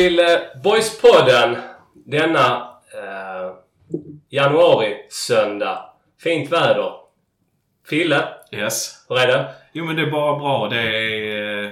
[0.00, 0.26] till eh,
[0.64, 1.56] Boyspodden
[2.06, 2.56] denna
[2.94, 3.52] eh,
[4.28, 5.84] januari-söndag.
[6.22, 6.92] Fint väder.
[7.88, 9.04] Fille, Yes.
[9.08, 9.54] hur är det?
[9.72, 10.68] Jo men det är bara bra.
[10.68, 11.70] Det är eh,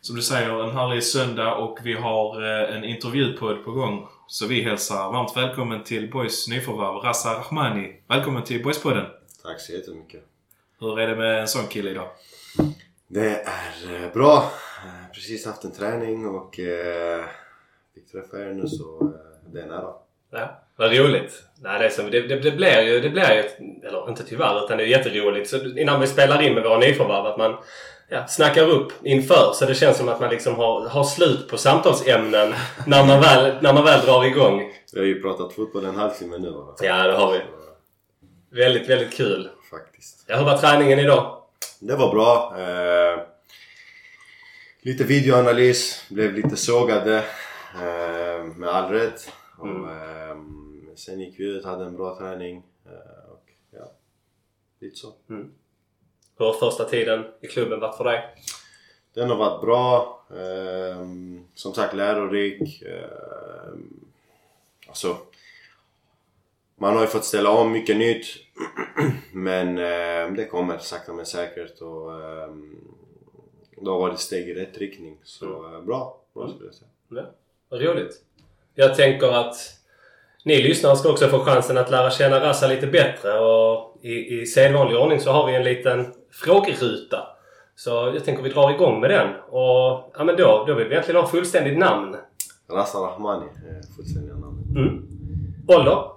[0.00, 4.08] som du säger en härlig söndag och vi har eh, en intervjupodd på gång.
[4.26, 7.92] Så vi hälsar varmt välkommen till Boys nyförvärv Rassa Rahmani.
[8.08, 9.06] Välkommen till Boyspodden.
[9.42, 10.22] Tack så jättemycket.
[10.80, 12.08] Hur är det med en sån kille idag?
[13.08, 14.36] Det är eh, bra.
[14.84, 17.24] Eh, Precis haft en träning och eh,
[17.94, 19.92] fick träffa er nu så eh, det är nära.
[20.30, 21.42] Ja, vad roligt.
[21.60, 24.64] Nej, det, är som, det, det, det blir ju, det blir ju eller inte tyvärr,
[24.64, 25.50] utan det är jätteroligt.
[25.50, 27.56] Så innan vi spelar in med våra nyförvärv att man
[28.08, 31.56] ja, snackar upp inför så det känns som att man liksom har, har slut på
[31.56, 32.54] samtalsämnen
[32.86, 34.72] när man väl, när man väl drar igång.
[34.92, 36.76] Vi har ju pratat fotboll en halvtimme nu va?
[36.80, 37.40] Ja, det har vi.
[38.62, 39.48] Väldigt, väldigt kul.
[39.70, 40.24] Faktiskt.
[40.26, 41.42] Ja, hur var träningen idag?
[41.80, 42.54] Det var bra.
[42.58, 43.20] Eh,
[44.82, 46.04] lite videoanalys.
[46.08, 47.24] Blev lite sågade.
[47.74, 49.32] Eh, med all rätt.
[49.58, 49.84] Och, Mm.
[50.30, 50.36] eh,
[50.94, 52.62] sen gick vi ut, hade en bra träning.
[52.86, 53.90] Eh, och, ja,
[54.80, 55.12] lite så.
[56.36, 58.34] Hur har första tiden i klubben varit för dig?
[59.14, 60.10] Den har varit bra.
[60.36, 62.82] ehm, som sagt lärorik.
[62.82, 64.04] ehm,
[64.88, 65.16] alltså,
[66.76, 68.26] man har ju fått ställa om mycket nytt.
[69.32, 71.80] men ehm, det kommer sakta men säkert.
[71.80, 72.80] Och, um,
[73.76, 75.18] det har varit steg i rätt riktning.
[75.22, 76.20] Så eh, bra.
[76.34, 77.26] Bra skulle jag säga.
[77.70, 78.20] Ja, vad roligt.
[78.74, 79.56] Jag tänker att
[80.44, 84.46] ni lyssnare ska också få chansen att lära känna Rassa lite bättre och i, i
[84.46, 87.26] sedvanlig ordning så har vi en liten frågeruta.
[87.76, 90.92] Så jag tänker vi drar igång med den och ja men då, då vill vi
[90.92, 92.16] egentligen ha fullständigt namn.
[92.70, 94.76] Rassa Rahmani, eh, fullständiga namnet.
[94.76, 95.06] Mm.
[95.68, 96.10] Ålder?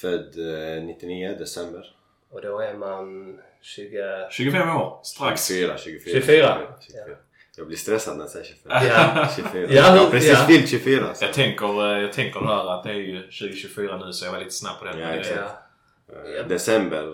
[0.00, 1.86] Född eh, 99 december.
[2.30, 4.28] Och då är man 20...
[4.30, 5.00] 25 år.
[5.02, 5.48] Strax.
[5.48, 6.20] 24, 24.
[6.20, 6.58] 24.
[6.80, 7.16] 24.
[7.56, 8.70] Jag blir stressad när jag säger 25.
[8.70, 9.28] Ja.
[9.36, 9.66] 24.
[9.70, 10.46] Ja, jag precis ja.
[10.48, 11.14] fyllt 24.
[11.14, 11.24] Så.
[11.24, 14.38] Jag tänker, eh, jag tänker här att det är ju 2024 nu så jag var
[14.38, 14.98] lite snabb på den.
[14.98, 15.40] Ja, exakt.
[15.40, 16.40] Ja.
[16.40, 17.04] Eh, December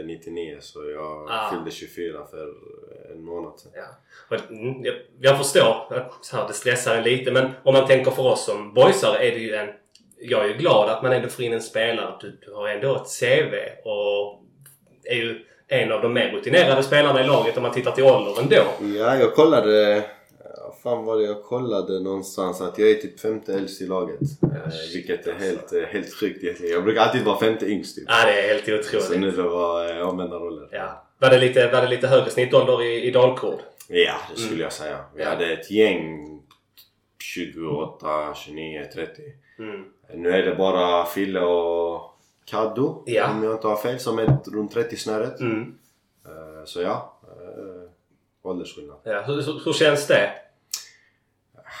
[0.00, 1.50] eh, 99 så jag Ah.
[1.50, 2.48] fyllde 24 för
[3.12, 3.72] en månad sedan.
[3.74, 4.36] Ja.
[4.50, 4.84] Mm,
[5.20, 5.92] jag, förstår
[6.32, 9.38] att det stressar en lite men om man tänker för oss som boysare är det
[9.38, 9.68] ju en...
[10.20, 12.14] Jag är ju glad att man ändå får in en spelare.
[12.20, 14.42] Du, du har ändå ett CV och
[15.04, 18.42] är ju en av de mer rutinerade spelarna i laget om man tittar till ålder
[18.42, 18.64] ändå.
[18.98, 19.94] Ja, jag kollade...
[20.44, 24.20] ja, Fan var det jag kollade någonstans att jag är typ femte äldst i laget.
[24.42, 25.46] Eh, shit, vilket är alltså.
[25.46, 26.74] helt, eh, helt sjukt egentligen.
[26.74, 28.04] Jag brukar alltid vara femte yngst typ.
[28.08, 29.20] Ja, det är helt Så otroligt.
[29.20, 30.68] nu det var eh, omvända roller.
[30.72, 31.04] Ja.
[31.18, 33.58] Var, det lite, var det lite högre snittålder i, i Dalkurd?
[33.88, 34.98] Ja, det skulle jag säga.
[35.16, 35.28] Vi Ja.
[35.28, 36.24] hade ett gäng
[37.34, 39.22] 28, 29, 30.
[39.58, 39.84] Mm.
[40.14, 42.07] Nu är det bara Fille och
[42.50, 43.30] Kaddo Ja.
[43.30, 45.40] om jag inte har fel som är runt 30 snöret.
[45.40, 45.74] Mm.
[46.26, 47.90] Eh, Så ja, eh,
[48.42, 48.96] åldersskillnad.
[49.04, 50.30] Ja, hur, hur, hur känns det?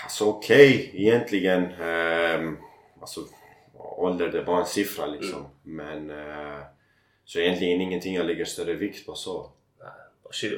[0.04, 1.62] Alltså okej egentligen.
[1.64, 2.52] Eh,
[3.00, 3.20] alltså
[3.78, 5.46] ålder det är bara en siffra liksom.
[5.62, 6.58] Men eh,
[7.24, 9.50] så egentligen ingenting jag lägger större vikt på så.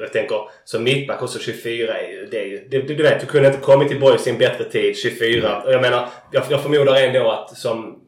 [0.01, 2.25] Jag tänker, som mittback också 24 är ju...
[2.25, 4.63] Det är ju det, du, vet, du kunde inte kommit till Boys i en bättre
[4.63, 5.63] tid, 24.
[5.63, 8.01] Och jag menar, jag, jag förmodar ändå att som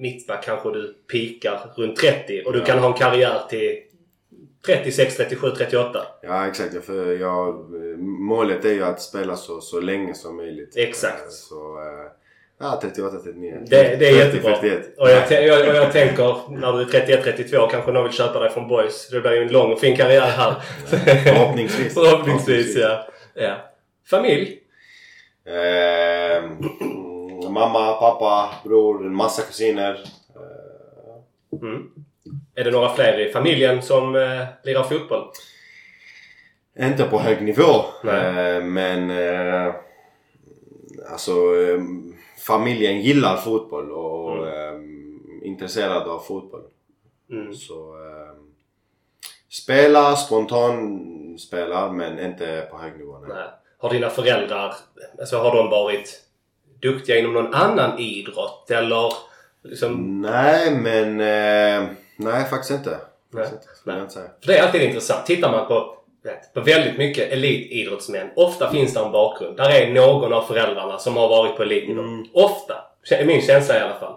[0.00, 2.64] mittback kanske du pikar runt 30 och du Ja.
[2.64, 3.78] kan ha en karriär till
[4.66, 6.06] 36, 37, 38.
[6.22, 7.70] Ja exakt, för jag,
[8.20, 10.76] målet är ju att spela så, så länge som möjligt.
[10.76, 11.24] Exakt.
[11.24, 12.10] Eh, Så eh,
[12.60, 13.54] ja, 38, 39.
[13.66, 14.56] Det, det är jättebra.
[14.56, 14.98] 41.
[14.98, 18.40] Och jag, jag, och jag tänker, när du är 31, 32 kanske någon vill köpa
[18.40, 19.08] dig från Boys.
[19.08, 20.54] Det blir ju en lång och fin karriär här.
[21.24, 21.94] Förhoppningsvis.
[21.94, 23.06] Förhoppningsvis, ja.
[23.34, 23.56] ja.
[24.10, 24.56] Familj?
[25.46, 26.50] Eh,
[27.50, 29.92] mamma, pappa, bror, en massa kusiner.
[30.36, 30.70] Eh,
[31.62, 31.90] Mm.
[32.54, 35.24] Är det några fler i familjen som eh, lirar fotboll?
[36.78, 37.84] Inte på hög nivå.
[38.04, 39.74] Eh, men eh,
[41.12, 41.80] alltså eh,
[42.38, 44.80] familjen gillar fotboll och eh,
[45.42, 46.62] intresserad av fotboll.
[47.30, 47.54] Mm.
[47.54, 48.34] Så eh,
[49.48, 53.18] spela, spontan spela men inte på hög nivå.
[53.28, 53.46] Nej.
[53.78, 54.74] Har dina föräldrar,
[55.20, 56.22] alltså har de varit
[56.82, 58.70] duktiga inom någon annan idrott?
[58.70, 59.12] Eller
[59.62, 60.22] liksom...
[60.22, 62.98] Nej men eh, nej faktiskt inte.
[63.34, 63.96] Faktiskt inte, Nej.
[63.96, 64.30] jag inte säga.
[64.40, 65.26] För det är alltid intressant.
[65.26, 68.30] Tittar man på, vet, på väldigt mycket elitidrottsmän.
[68.36, 69.56] Ofta finns det en bakgrund.
[69.56, 72.02] Där är någon av föräldrarna som har varit på elitnivå.
[72.02, 72.24] Mm.
[72.32, 72.74] Ofta.
[73.10, 74.16] är min känsla i alla fall.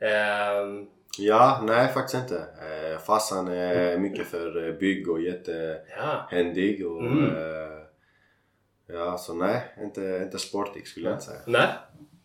[0.00, 0.86] Ehm,
[1.18, 2.36] Ja, nej faktiskt inte.
[2.36, 7.30] Eh, farsan är mycket för eh, bygg och jättehändig och Mm.
[8.92, 11.40] Eh, Ja, så nej, inte, inte sportig skulle jag inte säga.
[11.46, 11.68] Nej.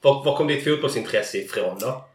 [0.01, 2.05] Var, var kom ditt fotbollsintresse ifrån då?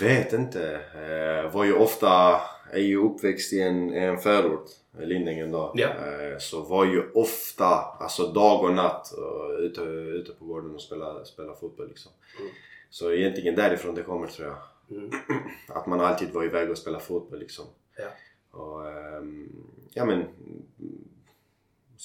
[0.00, 0.80] Vet inte.
[0.94, 2.40] Eh, var ju ofta
[2.72, 4.66] är ju uppväxt i en, en förort,
[4.98, 5.72] Lindängen då.
[5.74, 5.88] Ja.
[5.88, 7.66] Eh, Så var ju ofta,
[8.00, 12.12] alltså dag och natt, och ute, ute på gården och spela, spela fotboll liksom.
[12.40, 12.50] Mm.
[12.90, 14.56] Så egentligen därifrån det kommer tror jag.
[14.98, 15.10] Mm.
[15.68, 17.64] Att man alltid var iväg och spela fotboll liksom.
[17.96, 18.08] Ja.
[18.58, 19.48] Och ehm,
[19.94, 20.24] ja men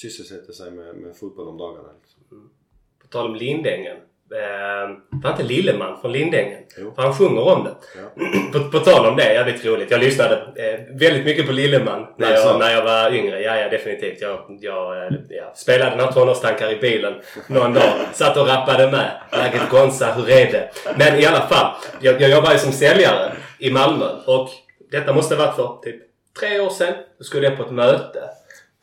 [0.01, 1.90] sysselsätter sig med, med fotboll om dagarna.
[2.01, 2.50] Liksom.
[3.01, 3.98] På tal om Lindängen.
[4.31, 6.63] Eh, var inte Lilleman från Lindängen?
[6.78, 6.92] Jo.
[6.96, 7.75] För han sjunger om det.
[7.96, 8.24] Ja.
[8.60, 9.92] på, på tal om det, jävligt roligt.
[9.92, 13.42] Jag lyssnade eh, väldigt mycket på Lilleman när jag, när jag var yngre.
[13.42, 14.22] Ja, ja definitivt.
[14.22, 17.94] Jag, jag eh, ja, spelade några tonårstankar i bilen någon dag.
[18.13, 19.22] Satt och rappade med.
[19.31, 20.69] Läget Gonza, hur är det?
[20.98, 21.75] Men i alla fall.
[22.01, 24.50] Jag, jag jobbar ju som säljare i Malmö och
[24.92, 26.01] detta måste ha varit för typ
[26.40, 26.94] tre år sedan.
[27.18, 28.19] Då skulle jag på ett möte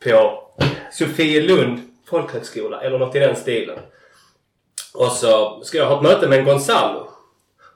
[0.03, 0.46] på
[0.91, 1.79] Sofielund
[2.09, 3.79] folkhögskola eller något i den stilen.
[4.93, 7.09] Och så ska jag ha ett möte med en Gonzalo.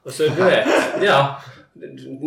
[0.03, 0.67] Och så du vet,
[1.01, 1.41] ja.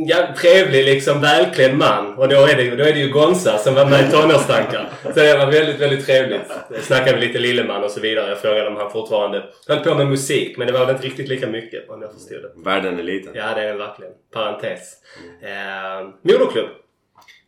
[0.07, 2.15] ja trevlig liksom välklädd man.
[2.15, 4.91] Och då är, det, då är det ju Gonza som var med i Tonårstankar.
[5.03, 6.53] Så det var väldigt, väldigt trevligt.
[6.71, 8.29] Jag snackade lite Lilleman och så vidare.
[8.29, 10.57] Jag frågade om han fortfarande höll på med musik.
[10.57, 12.71] Men det var väl inte riktigt lika mycket om jag förstod det.
[12.71, 13.33] Världen är liten.
[13.35, 14.13] Ja, det är den verkligen.
[14.33, 14.93] Parentes.
[15.43, 16.69] Eh, moderklubb.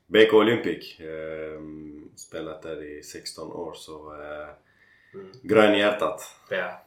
[0.06, 1.00] BK Olympic.
[1.00, 1.60] Eh,
[2.16, 4.48] spelat där i 16 år så eh,
[5.42, 6.22] grön i hjärtat.
[6.50, 6.82] Ja.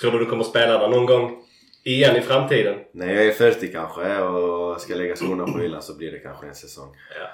[0.00, 1.44] Tror du du kommer spela där någon gång
[1.84, 2.78] igen i framtiden?
[2.92, 6.46] När jag är 40 kanske och ska lägga skorna på hyllan så blir det kanske
[6.46, 6.96] en säsong.
[7.20, 7.26] Ja.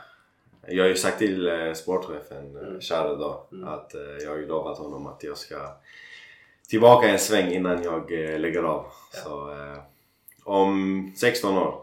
[0.68, 2.66] Jag har ju sagt till eh, sportchefen, Mm.
[2.66, 3.18] mm.
[3.18, 5.76] Då, att eh, jag har ju lovat honom att jag ska
[6.68, 8.86] tillbaka en sväng innan jag eh, lägger av.
[9.12, 9.78] Så eh,
[10.44, 11.82] om 16 år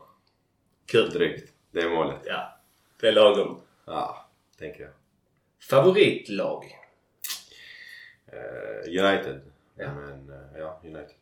[0.85, 1.09] Kul.
[1.09, 1.51] drygt.
[1.71, 2.19] Det är målet.
[2.25, 2.57] Ja.
[3.01, 3.57] Det är lagom.
[3.85, 4.27] Ja,
[4.59, 4.91] tänker jag.
[5.69, 6.65] Favoritlag?
[8.31, 9.42] Eh, United.
[9.77, 9.94] Ja.
[9.94, 11.15] Men eh, ja, United.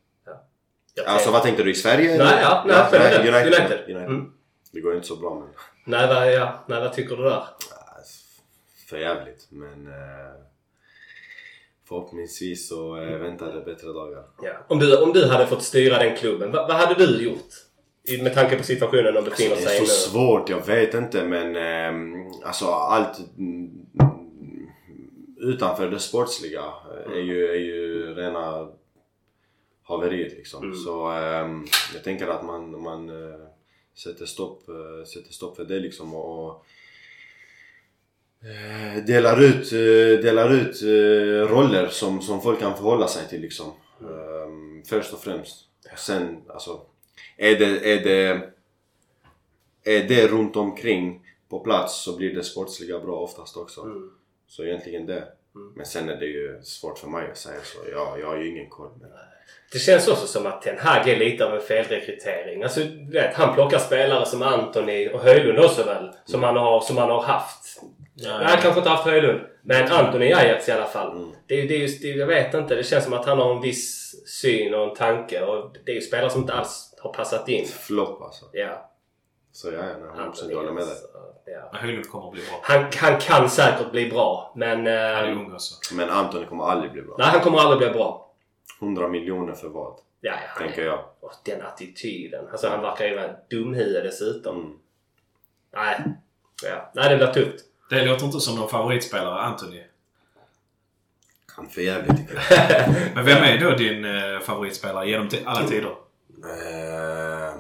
[0.96, 1.72] Jag Alltså vad tänkte du?
[1.72, 2.18] I Sverige?
[2.18, 3.20] Nej, ja, nej, generellt.
[3.20, 3.46] United.
[3.46, 3.80] United.
[3.96, 3.98] United.
[4.10, 4.34] Mm.
[4.72, 5.50] Det går ju inte så bra men...
[5.86, 7.44] Nej, vad, ja, nej, vad tycker du där?
[8.90, 9.88] För jävligt men...
[9.88, 10.42] Eh,
[11.88, 14.24] förhoppningsvis så eh, väntar det bättre dagar.
[14.44, 14.52] Ja.
[14.68, 17.50] Om, du, om du hade fått styra den klubben, vad, vad hade du gjort?
[18.04, 19.92] I- Med tanke på situationen de befinner Det är sig så i nu.
[19.94, 23.70] svårt, jag vet inte men ehm, alltså allt mm,
[25.42, 28.68] utanför det sportsliga eh, är, ju, är ju rena
[29.84, 30.64] haveriet liksom.
[30.64, 30.76] Mm.
[30.76, 33.40] Så ehm, jag tänker att man, man eh,
[33.98, 36.66] sätter, stopp, eh, sätter stopp för det liksom och, och
[38.46, 39.70] eh, delar ut,
[40.22, 40.82] delar ut
[41.50, 43.72] roller som, som folk kan förhålla sig till liksom.
[44.02, 45.68] Ehm, först och främst.
[45.98, 46.82] Sen alltså
[47.38, 48.52] är det, är det
[49.84, 53.82] är det runt omkring på plats så blir det sportsliga bra oftast också.
[53.82, 54.12] Mm.
[54.52, 55.24] Så egentligen det.
[55.56, 55.74] Mm.
[55.76, 57.78] Men sen är det ju svårt för mig att säga så.
[57.92, 58.92] Jag, jag har ju ingen koll.
[59.02, 59.10] Men...
[59.74, 62.64] Det känns också som att Ten Hag är lite av en felrekrytering.
[62.64, 62.82] Alltså,
[63.12, 66.12] vet, han plockar spelare som Anthony och Höjlund också väl.
[66.26, 67.82] Som han har, som han har haft.
[68.16, 68.38] Ja.
[68.38, 69.42] Nej, han kanske inte haft Höjlund.
[69.64, 71.18] Men Anthony i Ajax i alla fall.
[71.18, 71.30] Mm.
[71.48, 72.76] Det, det är just, det, jag vet inte.
[72.76, 75.42] Det känns som att han har en viss syn och en tanke.
[75.42, 77.66] Och det är ju spelare som inte alls har passat in.
[77.66, 78.46] Flopp alltså.
[78.54, 78.91] Ja.
[79.54, 80.90] Så ja, jag håller Anthony, jag håller med dig.
[80.92, 81.08] alltså,
[81.46, 81.78] ja.
[81.80, 82.60] Höjlund kommer att bli bra.
[82.64, 84.54] han, han kan säkert bli bra.
[84.56, 84.78] Men...
[84.78, 85.96] Han är Eh, ung också.
[85.96, 87.16] Men Antoni kommer aldrig bli bra.
[87.18, 88.32] nej, han kommer aldrig bli bra.
[88.82, 89.94] 100 miljoner för vad?
[90.22, 91.00] Ja, ja, Tänker jag.
[91.20, 92.48] och den attityden.
[92.52, 94.56] Alltså han verkar ju vara en dumhuvud dessutom.
[94.60, 94.78] Mm.
[95.74, 96.14] Nej.
[96.64, 96.92] Ja.
[96.94, 97.66] Nej, det blir tufft.
[97.90, 99.84] Det låter inte som någon favoritspelare, Anthony.
[101.56, 102.90] Han för jävligt tycker jag.
[103.16, 105.90] Men vem är då din eh, favoritspelare genom alla tider?
[106.44, 107.54] Eh,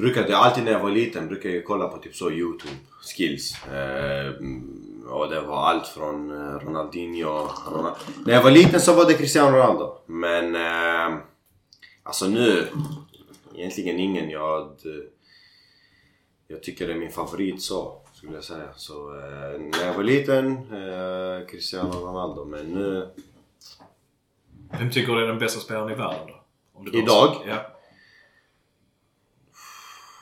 [0.00, 2.74] brukade alltid när jag var liten brukade jag kolla på typ så Youtube
[3.16, 3.64] skills.
[3.66, 4.32] Eh,
[5.10, 7.48] och det var allt från eh, Ronaldinho.
[7.70, 7.94] Ronald...
[8.26, 9.96] När jag var liten så var det Cristiano Ronaldo.
[10.06, 11.18] Men eh,
[12.02, 12.66] alltså nu
[13.54, 15.04] egentligen ingen jag hade-
[16.48, 18.68] jag tycker det är min favorit så skulle jag säga.
[18.76, 23.08] Så eh, när jag var liten eh, Cristiano Ronaldo men nu
[24.78, 26.98] Vem tycker du är den bästa spelaren i världen då?
[26.98, 27.36] Idag?
[27.48, 27.56] Ja.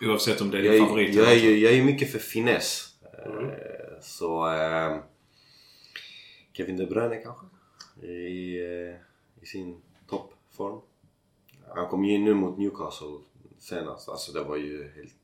[0.02, 1.48] Oavsett om det är din jag, favorit jag, eller inte.
[1.48, 2.88] jag är mycket för finess.
[3.26, 3.44] Mm.
[3.50, 3.54] Eh,
[4.02, 4.52] Så...
[4.52, 4.96] Eh,
[6.52, 7.46] Kevin De Bruyne kanske?
[8.06, 8.96] I, eh,
[9.42, 10.80] i sin toppform.
[11.74, 13.18] Han kom ju nu mot Newcastle
[13.58, 14.08] senast.
[14.08, 15.14] Alltså det var ju helt...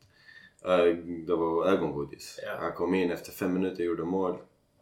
[1.26, 2.40] Det var ögongodis.
[2.42, 2.56] Ja.
[2.60, 4.36] Han kom in efter fem minuter, gjorde mål.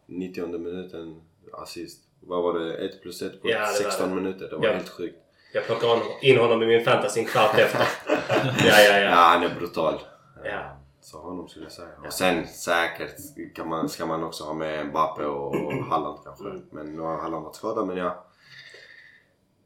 [0.06, 1.20] 90 minuten
[1.52, 2.00] assist.
[2.20, 2.76] Vad var det?
[2.76, 4.14] 1 plus 1 på Ja, det var 16 det.
[4.14, 4.48] minuter.
[4.50, 4.72] Det var Ja.
[4.72, 5.16] helt sjukt.
[5.54, 7.86] Jag plockar in honom i min fantasy en kvart efter.
[8.28, 10.00] Ja, ja, Ja, han är brutal.
[10.44, 10.78] Ja.
[11.00, 11.88] Så honom skulle jag säga.
[12.06, 13.16] Och sen säkert
[13.54, 16.44] kan man, ska man också ha med Mbappe och Halland kanske.
[16.44, 16.62] Mm.
[16.70, 18.24] Men nu har Halland varit skadad men ja.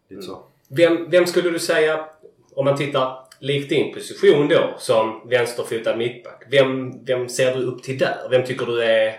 [0.09, 0.43] Lite så.
[0.69, 2.09] Vem, vem skulle du säga,
[2.55, 6.43] om man tittar likt din position då som vänsterfotad mittback.
[6.51, 8.29] Vem, vem ser du upp till där?
[8.31, 9.17] Vem tycker du är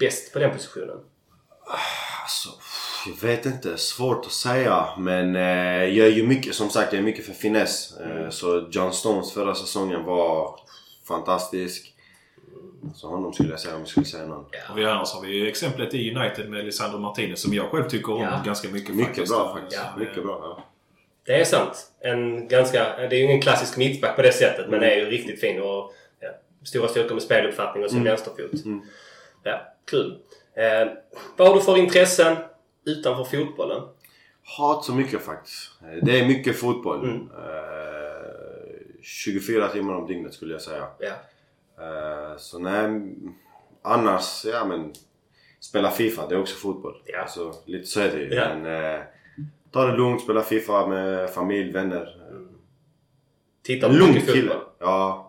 [0.00, 0.98] bäst på den positionen?
[2.22, 2.50] Alltså,
[3.06, 3.76] jag vet inte.
[3.78, 4.86] Svårt att säga.
[4.98, 7.96] Men eh, jag är ju mycket, som sagt, jag är mycket för finess.
[8.00, 10.60] Eh, så John Stones förra säsongen var
[11.08, 11.90] fantastisk.
[12.94, 14.44] Så honom skulle jag säga om jag skulle säga någon.
[14.70, 17.88] Och vi annars har vi ju exemplet i United med Lisandro Martinez som jag själv
[17.88, 18.42] tycker om Ja.
[18.44, 19.32] ganska mycket Mycket faktiskt.
[19.32, 19.82] bra faktiskt.
[19.82, 20.00] Ja.
[20.00, 20.38] Mycket bra.
[20.42, 20.64] Ja.
[21.26, 21.86] Det är sant.
[22.00, 25.04] En ganska, det är ju ingen klassisk mittback på det sättet men det är ju
[25.04, 26.28] riktigt fin och ja,
[26.64, 28.64] stora styrkor med speluppfattning och sin vänsterfot.
[28.64, 28.80] Mm.
[29.42, 30.18] Ja, kul.
[30.56, 30.92] Eh,
[31.36, 32.36] vad har du för intressen
[32.86, 33.82] utanför fotbollen?
[34.58, 35.70] Hat så mycket faktiskt.
[35.82, 37.04] Eh, Det är mycket fotboll.
[37.04, 37.20] Mm.
[37.20, 40.86] Eh, 24 timmar om dygnet skulle jag säga.
[41.78, 43.14] Eh, så nej,
[43.82, 44.92] annars, ja men
[45.60, 47.02] spela FIFA, det är också fotboll.
[47.06, 47.20] Ja.
[47.20, 48.34] Alltså, lite så är det ju.
[48.34, 48.54] Ja.
[48.54, 49.00] Men eh,
[49.70, 52.20] ta det lugnt, spela FIFA med familj, vänner.
[53.62, 54.60] Tittar du Lugn mycket fotboll?
[54.78, 55.23] Ja.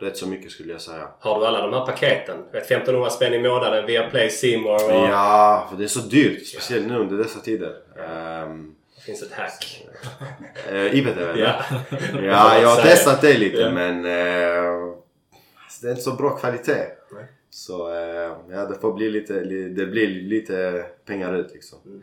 [0.00, 1.08] Rätt så mycket skulle jag säga.
[1.20, 2.36] Har du alla de här paketen?
[2.52, 5.08] Vet, 1500 spänn i månaden via Play More och...
[5.08, 6.46] Ja, för det är så dyrt.
[6.46, 7.74] Speciellt nu under dessa tider.
[8.10, 9.86] Ehm, Det finns ett hack.
[10.70, 11.36] eh, IBT eller?
[11.36, 11.54] Ja.
[12.22, 13.70] Ja, jag har testat det lite Ja.
[13.70, 14.72] men eh,
[15.64, 16.86] alltså, det är inte så bra kvalitet.
[17.12, 17.24] Nej.
[17.50, 21.78] Så eh, ja, det får bli lite, li, det blir lite pengar ut liksom.
[21.86, 22.02] Mm.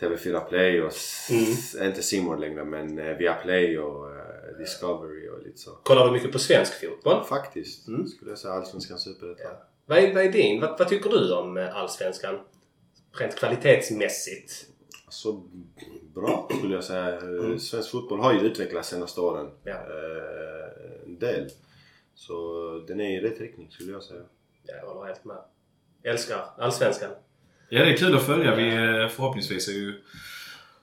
[0.00, 4.16] TV4 Play och s- inte Simor längre men eh, via Play och eh,
[4.58, 5.70] Discovery och lite så.
[5.70, 7.24] Kollar du mycket på svensk fotboll?
[7.24, 8.06] Faktiskt Mm.
[8.06, 9.46] skulle jag säga Allsvenskan Superettan.
[9.52, 9.62] Ja.
[9.86, 10.60] Vad är, vad är din?
[10.60, 12.38] Vad, vad tycker du om eh, Allsvenskan?
[13.12, 14.66] Rent kvalitetsmässigt?
[15.08, 15.32] Så
[16.14, 17.14] bra skulle jag säga.
[17.14, 19.50] Eh, Svensk fotboll har ju utvecklats senaste åren.
[19.64, 19.72] Ja.
[19.74, 21.48] Eh, en del.
[22.14, 22.34] Så
[22.88, 24.22] den är i rätt riktning skulle jag säga.
[24.62, 25.36] Ja, Jag håller helt med.
[26.02, 27.10] Älskar Allsvenskan.
[27.68, 28.54] Ja, det är kul att följa.
[28.56, 30.02] Vi eh, förhoppningsvis är ju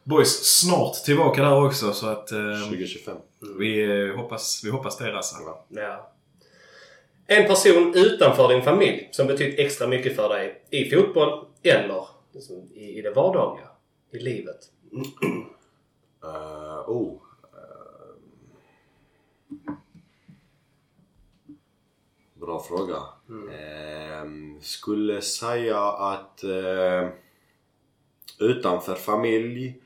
[0.07, 3.17] Boys snart tillbaka där också så att eh, 2025.
[3.59, 5.37] vi, eh, hoppas, vi hoppas det Rassa.
[5.69, 6.11] Ja.
[7.27, 12.69] En person utanför din familj som betytt extra mycket för dig i fotboll eller liksom
[12.73, 13.67] i, i det vardagliga,
[14.11, 14.59] i livet.
[16.23, 17.21] Uh, oh.
[17.53, 18.15] eh,
[22.33, 22.97] bra fråga.
[23.53, 27.09] Ehm, skulle säga att eh,
[28.39, 29.81] utanför familj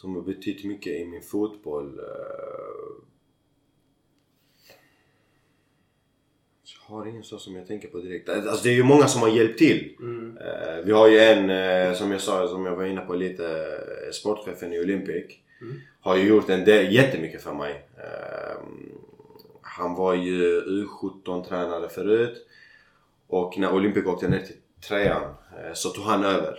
[0.00, 1.98] som har betytt mycket i min fotboll.
[1.98, 2.04] eh,
[6.64, 8.28] jag har ingen så som jag tänker på direkt.
[8.28, 9.96] Alltså det är ju många som har hjälpt till.
[10.00, 10.38] Mm.
[10.38, 13.80] Eh, vi har ju en, eh, som jag sa, som jag var inne på lite,
[14.12, 15.24] sportchefen i Olympic.
[15.60, 15.80] Mm.
[16.00, 17.88] Har ju gjort en del, jättemycket för mig.
[17.96, 18.62] Eh,
[19.62, 22.46] han var ju U17-tränare förut.
[23.26, 24.56] Och när Olympic åkte ner till
[24.88, 25.34] trean
[25.74, 26.58] så tog han över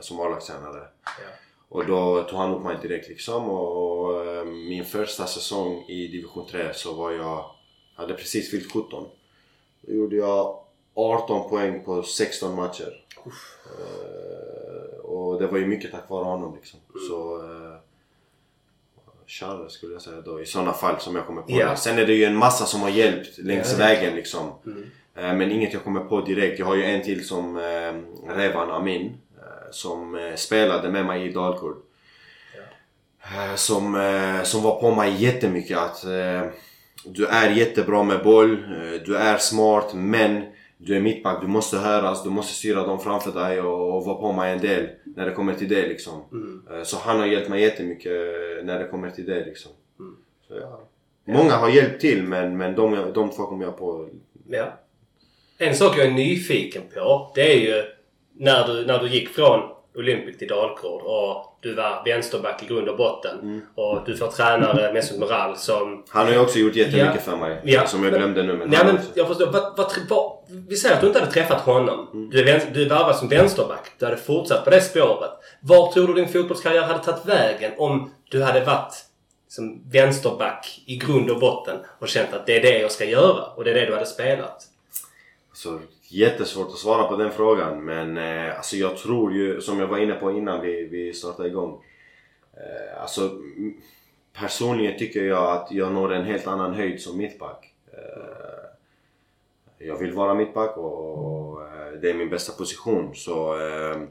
[0.00, 0.88] som A-lagstränare.
[1.04, 1.30] Ja.
[1.70, 6.46] Och då tog han upp mig direkt liksom och eh, min första säsong i division
[6.46, 7.44] 3 så var jag,
[7.94, 9.04] hade precis fyllt 17.
[9.80, 10.58] Då gjorde jag
[10.94, 13.04] 18 poäng på 16 matcher.
[13.64, 16.80] Eh, och det var ju mycket tack vare honom liksom.
[17.08, 17.36] Så...
[17.36, 17.76] Eh,
[19.26, 21.50] Charles skulle jag säga då i sådana fall som jag kommer på.
[21.52, 21.76] Ja.
[21.76, 23.78] Sen är det ju en massa som har hjälpt längs Ja.
[23.78, 24.46] vägen liksom.
[24.66, 25.38] Mm.
[25.38, 26.58] Men inget jag kommer på direkt.
[26.58, 27.94] Jag har ju en till som eh,
[28.36, 29.12] Revan Amin.
[29.70, 31.76] Som eh, spelade med mig i Dalkurd.
[33.22, 36.04] Eh, som, eh, som var på mig jättemycket att
[37.04, 38.56] du är jättebra med boll,
[39.04, 40.42] du är smart men
[40.78, 44.16] du är mittback, du måste höras, du måste styra dem framför dig och, och vara
[44.16, 46.22] på mig en del när det kommer till det liksom.
[46.32, 46.84] Mm.
[46.84, 48.12] Så han har hjälpt mig jättemycket
[48.64, 49.72] när det kommer till det liksom.
[49.98, 50.16] Mm.
[50.48, 50.80] Så, ja.
[51.24, 54.08] Många har hjälpt till men, men de, de två kommer jag på.
[54.48, 54.78] Ja.
[55.58, 57.82] En sak jag är nyfiken på det är ju
[58.40, 59.60] när du, när du gick från
[59.94, 63.38] Olympic till Dalkurd och du var vänsterback i grund och botten.
[63.42, 63.60] Mm.
[63.74, 66.04] Och du får tränare Mesut Moral som...
[66.08, 67.20] Han har ju också gjort jättemycket Ja.
[67.30, 67.60] för mig.
[67.64, 67.86] Ja.
[67.86, 68.52] Som jag glömde nu.
[68.56, 69.46] Men Nej men jag förstår.
[69.46, 70.32] Vad, vad, vad,
[70.68, 72.28] vi säger att du inte hade träffat honom.
[72.32, 73.90] Du, är vän- du varvar som vänsterback.
[73.98, 75.30] Du hade fortsatt på det spåret.
[75.60, 78.94] Var tror du din fotbollskarriär hade tagit vägen om du hade varit
[79.48, 83.44] som vänsterback i grund och botten och känt att det är det jag ska göra
[83.44, 84.62] och det är det du hade spelat?
[85.52, 85.78] Så
[86.12, 89.98] jättesvårt att svara på den frågan men eh, alltså jag tror ju som jag var
[89.98, 91.82] inne på innan vi, vi startade igång.
[92.54, 93.30] Eh, alltså
[94.32, 97.74] personligen tycker jag att jag når en helt annan höjd som mittback.
[97.92, 98.60] Eh,
[99.78, 104.02] jag vill vara mittback och, och eh, det är min bästa position så eh,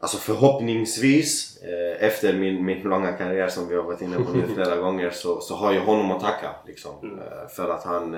[0.00, 4.46] Alltså förhoppningsvis eh, efter min, min långa karriär som vi har varit inne på nu
[4.54, 7.20] flera gånger så, så har jag honom att tacka liksom.
[7.20, 8.14] Eh, för att han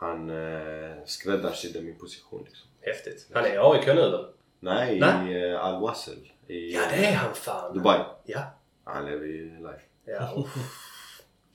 [0.00, 2.68] han eh, skräddarsydde min position liksom.
[2.82, 3.26] Häftigt.
[3.34, 4.26] Han är i AIK nu väl?
[4.60, 5.32] Nej, Nej.
[5.32, 7.74] i eh, Al Wassel i Ja det är han fan.
[7.74, 8.00] Dubai.
[8.24, 8.40] Ja.
[8.84, 9.80] Han lever ju life.
[10.04, 10.44] Ja.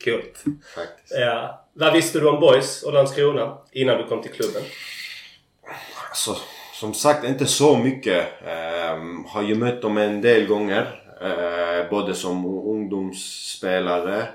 [0.04, 0.44] Coolt.
[0.76, 1.14] Faktiskt.
[1.20, 1.66] Ja.
[1.74, 4.62] Vad visste du om Boys och Landskrona innan du kom till klubben?
[6.10, 6.36] Alltså,
[6.74, 8.28] som sagt inte så mycket.
[8.46, 11.02] Ehm, har ju mött dem en del gånger.
[11.22, 14.28] Eh, både som ungdomsspelare.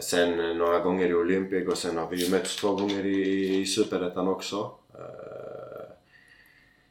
[0.00, 3.66] Sen några gånger i Olympic och sen har vi ju mötts två gånger i, i
[3.66, 4.70] Superettan också.
[4.94, 5.92] Eh,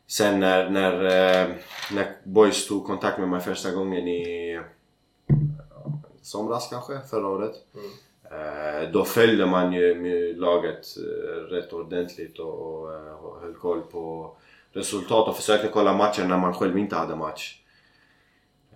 [0.08, 1.56] sen när, när, eh,
[1.92, 4.60] när Boys tog kontakt med mig första gången i
[6.22, 7.56] somras kanske, förra året.
[8.24, 10.86] Eh, Då följde man ju laget
[11.50, 12.90] rätt ordentligt och, och,
[13.24, 14.36] och höll koll på
[14.72, 17.62] resultat och försökte kolla matcher när man själv inte hade match.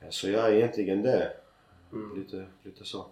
[0.10, 1.32] Så ja, egentligen det.
[2.16, 3.06] Lite, lite så.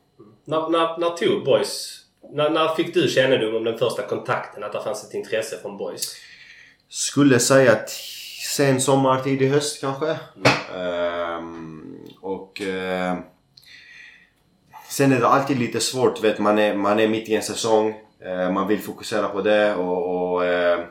[0.46, 2.04] När, när, när tog Boys...
[2.30, 4.64] När, när fick du kännedom om den första kontakten?
[4.64, 6.16] Att det fanns ett intresse från Boys?
[6.90, 7.90] Skulle säga att
[8.56, 10.18] sen sommar, tidig höst kanske.
[10.76, 13.18] Ehm, och ehm,
[14.90, 17.96] sen är det alltid lite svårt, vet man är, man är mitt i en säsong.
[18.20, 20.82] Eh, man vill fokusera på det och, och ehm,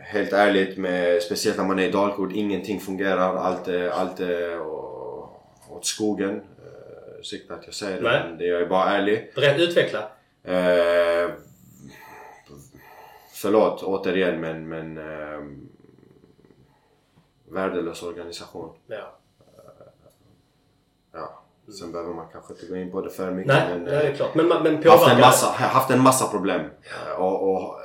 [0.00, 3.36] helt ärligt, med, speciellt när man är i Dalkurd, ingenting fungerar.
[3.36, 4.20] Allt allt
[5.70, 6.40] åt skogen.
[7.18, 8.22] Ursäkta att jag säger det, Nej.
[8.30, 9.32] men jag är bara ärlig.
[9.34, 9.98] Berätta, utveckla.
[10.42, 11.30] Eh,
[13.32, 15.40] förlåt återigen men, men eh,
[17.48, 18.74] värdelös organisation.
[18.86, 19.12] Ja.
[21.12, 21.42] Ja.
[21.78, 24.10] Sen behöver man kanske inte gå in på det för mycket Nej, men det är
[24.10, 24.34] eh, klart.
[24.34, 27.78] Men, men haft, påverkar en massa, haft en massa problem eh, och, och eh,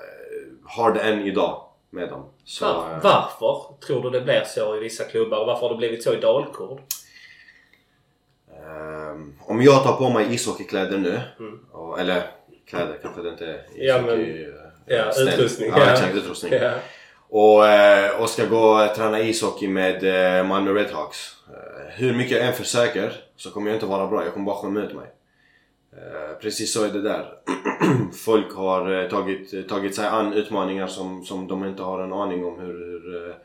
[0.63, 2.25] har det än idag med dem.
[2.43, 5.39] Så, Var, eh, varför tror du det blir så i vissa klubbar?
[5.39, 6.79] Och varför har det blivit så i Dalkurd?
[9.13, 11.59] Ehm, om jag tar på mig ishockeykläder nu, Mm.
[11.71, 12.23] och, eller
[12.67, 13.61] kläder kanske det inte är.
[13.75, 15.27] Ja, men- ishockey, eh, Ja, ställ.
[15.27, 15.69] utrustning.
[15.75, 16.53] Ja, exakt, utrustning.
[16.53, 16.71] Ja.
[17.29, 20.03] Och, eh, och ska gå och träna ishockey med
[20.39, 21.17] eh, Malmö Redhawks.
[21.95, 24.79] Hur mycket jag än försöker så kommer jag inte vara bra, jag kommer bara skämma
[24.81, 25.07] ut mig.
[26.41, 27.33] Precis så är det där.
[28.25, 32.59] Folk har tagit, tagit sig an utmaningar som, som de inte har en aning om
[32.59, 32.73] hur...
[32.73, 33.35] hur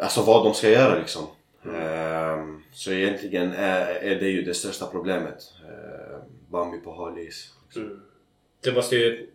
[0.00, 1.22] alltså vad de ska göra liksom.
[1.74, 5.42] Eh, så egentligen är, är det ju det största problemet.
[6.48, 7.50] Bambi på hal is.
[7.76, 8.00] Mm.
[8.64, 9.30] Det måste ju...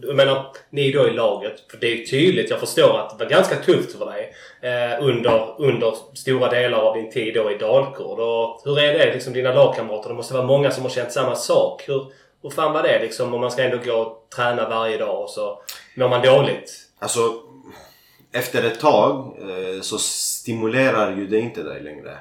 [0.00, 1.60] Jag menar, ni då i laget.
[1.70, 5.04] För det är ju tydligt, jag förstår att det var ganska tufft för dig eh,
[5.04, 8.18] under, under stora delar av din tid då i Dalkurd.
[8.18, 10.08] Och hur är det liksom dina lagkamrater?
[10.08, 11.88] Det måste vara många som har känt samma sak.
[11.88, 15.22] Hur, hur fan var det liksom om man ska ändå gå och träna varje dag
[15.22, 15.62] och så
[15.96, 16.72] mår man dåligt?
[16.98, 17.20] Alltså,
[18.32, 22.18] efter ett tag eh, så stimulerar ju det inte dig längre.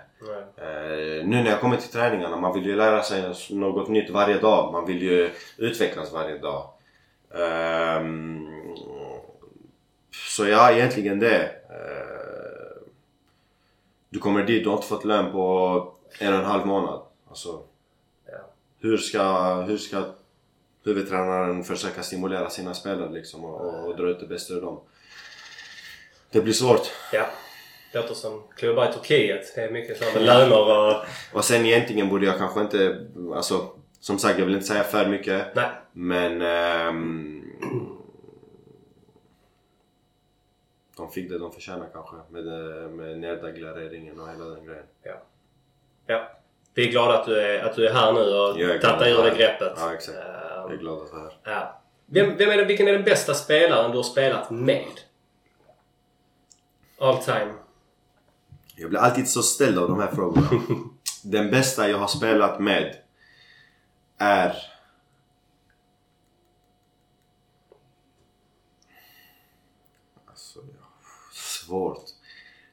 [0.57, 4.39] Eh, nu när jag kommer till träningarna, man vill ju lära sig något nytt varje
[4.39, 4.73] dag.
[4.73, 6.69] Man vill ju utvecklas varje dag.
[7.35, 8.47] Ehm,
[10.11, 11.43] så ja, egentligen det.
[11.69, 12.81] Eh,
[14.09, 17.01] du kommer dit, du har inte fått lön på en och en halv månad.
[17.29, 17.61] Alltså,
[18.79, 20.05] hur ska, hur ska
[20.83, 24.79] huvudtränaren försöka stimulera sina spelare liksom och, och dra ut det bästa ur dem?
[26.31, 26.91] Det blir svårt.
[27.13, 27.25] Ja.
[27.93, 29.55] Låter som klubbar i Turkiet.
[29.55, 30.95] Det är mycket så med löner och...
[31.33, 33.67] Och sen egentligen borde jag kanske inte, alltså
[33.99, 35.55] som sagt jag vill inte säga för mycket.
[35.55, 35.69] Nej.
[35.91, 37.43] Men ehm,
[40.97, 44.83] de fick det de förtjänar kanske med, det- med neddeglareringen och hela den grejen.
[45.03, 45.21] Ja.
[46.07, 46.31] ja.
[46.73, 48.57] Vi är glada att du är, att du är här nu och att
[49.07, 49.73] ur det greppet.
[49.77, 50.17] Ja, exakt.
[50.17, 50.23] Ehm,
[50.55, 51.33] Jag är glad att vara här.
[51.43, 51.81] Ja.
[52.05, 54.85] Vem, vem är det, vilken är den bästa spelaren du har spelat med?
[57.01, 57.53] All time.
[58.75, 60.49] Jag blir alltid så ställd av de här frågorna.
[61.23, 62.95] Den bästa jag har spelat med
[64.17, 64.55] är...
[70.25, 70.59] Alltså,
[71.33, 72.03] svårt.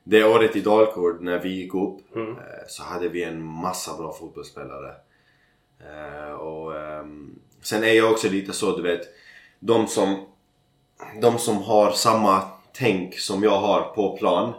[0.04, 2.30] Det året i Dalkurd när vi gick upp Mm.
[2.38, 4.94] eh, så hade vi en massa bra fotbollsspelare.
[5.80, 9.00] Eh, och, ehm, sen är jag också lite så, du vet.
[9.60, 10.26] De som,
[11.20, 14.52] de som har samma tänk som jag har på plan.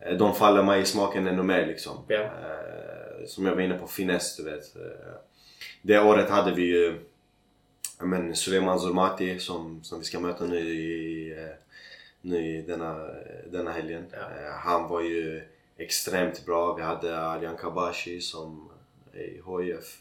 [0.00, 1.96] eh, De faller mig i smaken ännu mer liksom.
[2.24, 4.76] Eh, som jag var inne på, finess du vet.
[4.76, 5.14] Eh,
[5.82, 7.00] Det året hade vi ju
[8.00, 11.54] men Suleiman Zulmati som, som vi ska möta nu i, eh,
[12.20, 12.96] nu i denna,
[13.52, 14.04] denna helgen.
[14.12, 15.42] Eh, Han var ju
[15.76, 16.74] extremt bra.
[16.74, 18.70] Vi hade Alian Kabashi som
[19.14, 19.18] i
[19.64, 19.98] HIF.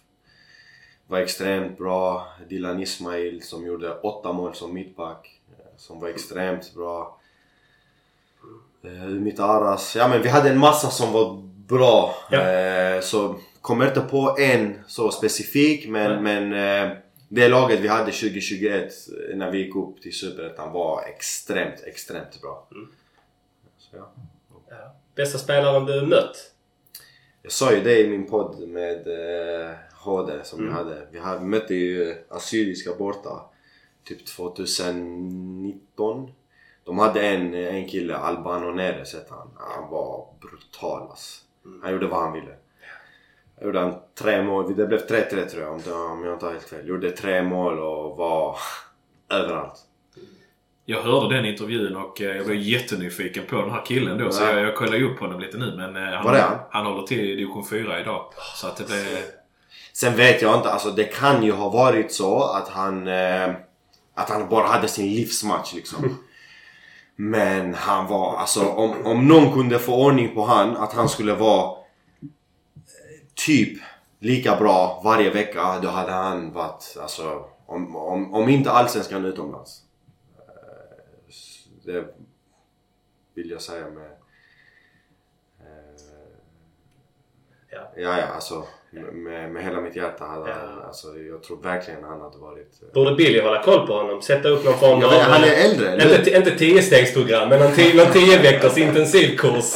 [1.08, 2.28] Var extremt bra.
[2.50, 5.40] Dilan Ismail som gjorde åtta mål som mittback.
[5.78, 7.20] Som var extremt bra.
[8.84, 9.96] Eh, Umit Aras.
[9.96, 12.16] Ja men vi hade en massa som var bra.
[12.32, 12.50] Ja.
[12.50, 16.92] Eh, så kommer inte på en så specifik men, men eh,
[17.30, 18.94] det laget vi hade 2021
[19.30, 22.68] eh, när vi gick upp till Superettan var extremt, extremt bra.
[22.72, 22.88] Mm.
[23.78, 24.12] Så, ja.
[24.70, 24.96] Ja.
[25.16, 26.50] Bästa spelaren du mött?
[27.42, 30.72] Jag sa ju det i min podd med eh, HD som Mm.
[30.72, 31.08] vi hade.
[31.12, 33.46] Vi hade, mötte ju Assyriska borta.
[34.08, 36.32] Typ 2019.
[36.86, 39.48] De hade en, en kille, Albano Neres hette han.
[39.58, 41.42] Han var brutal alltså.
[41.84, 42.56] Han gjorde vad han ville.
[43.58, 44.76] Jag gjorde han tre mål.
[44.76, 45.74] Det blev 3-3 tror jag
[46.12, 46.88] om, jag inte har helt fel.
[46.88, 48.58] Gjorde tre mål och var
[49.30, 49.80] överallt.
[50.86, 54.32] Jag hörde den intervjun och eh, jag blev jättenyfiken på den här killen då.
[54.32, 54.52] Så Ja.
[54.52, 55.74] jag, jag kollar ju upp honom lite nu.
[55.78, 56.58] Men eh, han, Var han?
[56.70, 58.26] han håller till i division 4 idag.
[58.56, 59.06] Så att det blev...
[59.94, 63.08] Sen vet jag inte, alltså det kan ju ha varit så att han...
[63.08, 63.50] Eh,
[64.16, 66.18] att han bara hade sin livsmatch liksom.
[67.16, 71.34] Men han var, alltså om, om någon kunde få ordning på han, att han skulle
[71.34, 72.28] vara eh,
[73.36, 73.80] typ
[74.20, 79.82] lika bra varje vecka, då hade han varit, alltså om, om, om inte allsvenskan utomlands.
[80.38, 82.06] Eh, Det
[83.34, 84.12] vill jag säga med...
[85.60, 86.02] Eh.
[87.70, 88.68] Ja, ja, alltså
[89.14, 90.56] med, med hela mitt hjärta hade Ja.
[90.56, 92.80] han, alltså jag tror verkligen han hade varit...
[92.82, 94.22] eh, Borde Billy hålla koll på honom?
[94.22, 95.10] Sätta upp någon form av...
[95.12, 96.18] vet, han är eh, äldre, eller hur?
[96.18, 99.74] Inte, inte 10-stegsprogram, men någon 10 någon 10 veckors intensivkurs.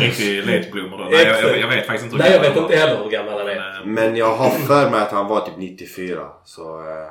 [0.00, 1.04] Riktig letblommor då.
[1.04, 3.38] Nej, jag, jag, jag vet faktiskt inte hur Nej, jag vet inte heller hur gammal
[3.38, 3.54] han är.
[3.54, 6.28] Men, eh, Men jag har för mig att han var typ 94.
[6.44, 6.78] Så...
[6.80, 7.08] Eh,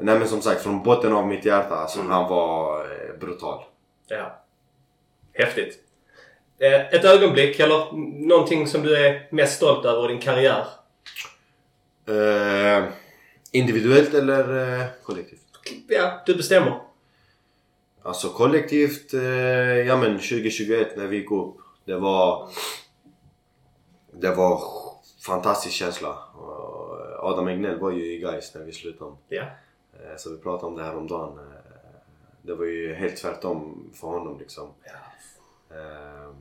[0.00, 3.62] nej men som sagt, från botten av mitt hjärta, alltså han var eh, brutal.
[4.08, 4.42] Ja.
[5.34, 5.78] Häftigt.
[6.58, 7.92] Eh, Ett ögonblick eller
[8.28, 10.64] någonting som du är mest stolt över i din karriär?
[12.06, 12.84] Eh,
[13.52, 15.40] individuellt eller eh, kollektivt?
[15.88, 16.80] Ja, du bestämmer.
[18.02, 19.20] Alltså kollektivt, eh,
[19.86, 21.56] ja men 2021 när vi gick upp.
[21.84, 22.48] Det var...
[24.12, 24.60] Det var
[25.26, 26.18] fantastisk känsla.
[27.18, 29.12] Adam Egnell var ju i Gais när vi slutade.
[29.28, 29.44] Ja.
[30.16, 31.38] Så vi pratade om det här om dagen.
[32.42, 34.68] Det var ju helt tvärtom för honom liksom.
[34.84, 34.90] Ja.
[35.70, 36.34] Eh,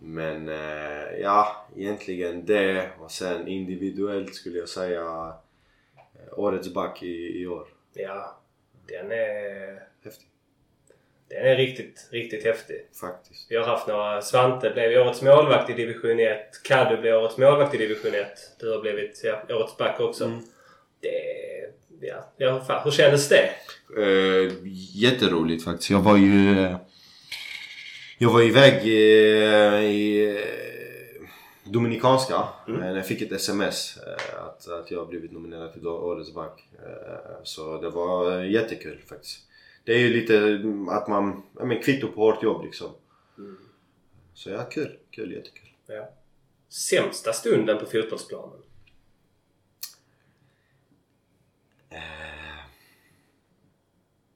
[0.00, 5.34] Men eh, ja, egentligen det och sen individuellt skulle jag säga
[5.96, 7.68] eh, årets back i, i år.
[7.94, 8.40] Ja.
[8.88, 9.82] Den är...
[10.04, 10.26] Häftigt.
[11.28, 12.86] Den är riktigt, riktigt häftig.
[13.00, 13.46] Faktiskt.
[13.50, 14.22] Vi har haft några...
[14.22, 16.38] Svante blev årets målvakt i division 1.
[16.64, 18.28] Kaddu blev årets målvakt i division 1.
[18.60, 20.24] Du har blivit ja, årets back också.
[20.24, 20.38] Mm.
[21.00, 21.10] Det...
[22.00, 23.50] Ja, ja fan, hur kändes det?
[23.98, 24.52] Eh,
[24.94, 25.90] jätteroligt faktiskt.
[25.90, 26.64] Jag var ju...
[26.64, 26.76] eh,
[28.18, 28.92] Jag var iväg i,
[29.84, 31.28] i eh,
[31.64, 32.80] Dominikanska Mm.
[32.82, 36.68] eh, när jag fick ett sms eh, att, att jag blivit nominerad till årets back.
[36.78, 39.46] Eh, Så det var eh, jättekul faktiskt.
[39.84, 41.42] Det är ju lite mm, att man...
[41.58, 42.90] Ja men kvitto på hårt jobb liksom.
[43.38, 43.58] Mm.
[44.34, 44.98] Så ja, kul.
[45.10, 45.68] Kul, jättekul.
[45.86, 46.08] Ja.
[46.68, 48.58] Sämsta stunden på fotbollsplanen?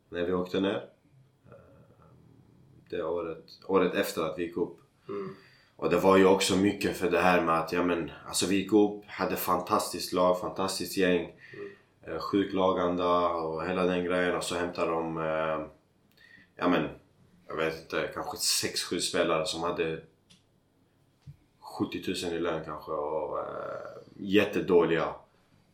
[0.08, 0.84] När vi åkte ner.
[2.92, 4.78] Eh, Det året, året efter att vi gick upp.
[5.08, 5.34] Mm.
[5.76, 8.56] Och det var ju också mycket för det här med att, ja men, alltså vi
[8.56, 11.32] gick upp, hade fantastiskt lag, fantastiskt gäng.
[12.04, 12.20] Mm.
[12.20, 15.66] Sjuk laganda och hela den grejen och så hämtade de, eh,
[16.56, 16.88] ja men,
[17.48, 20.00] jag vet inte, kanske 6-7 spelare som hade
[21.78, 23.44] 70 000 i lön kanske och eh,
[24.16, 25.14] jättedåliga,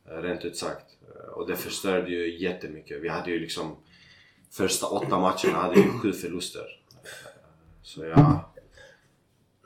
[0.09, 0.87] eh, rent ut sagt.
[1.09, 3.03] Eh, Och det förstörde ju jättemycket.
[3.03, 3.77] Vi hade ju liksom,
[4.51, 6.81] första åtta matcherna hade vi sju förluster.
[7.87, 8.53] Så ja,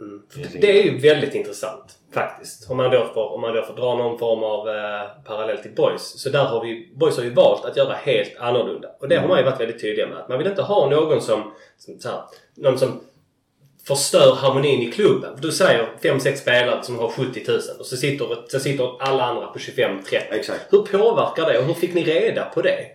[0.00, 0.22] Mm.
[0.60, 2.70] Det är ju väldigt intressant faktiskt.
[2.70, 5.74] Om man då får, om man då får dra någon form av eh, parallell till
[5.74, 6.20] Boys.
[6.22, 8.88] Så där har vi, Boys har ju valt att göra helt annorlunda.
[9.00, 10.18] Och det har man ju varit väldigt tydliga med.
[10.18, 12.22] Att man vill inte ha någon som, som här,
[12.54, 13.00] någon som
[13.86, 15.38] förstör harmonin i klubben.
[15.40, 19.46] Du säger 5-6 spelare som har 70 000 och så sitter, så sitter alla andra
[19.46, 20.20] på 25-30.
[20.30, 20.66] exakt.
[20.70, 22.86] Hur påverkar det och hur fick ni reda på det?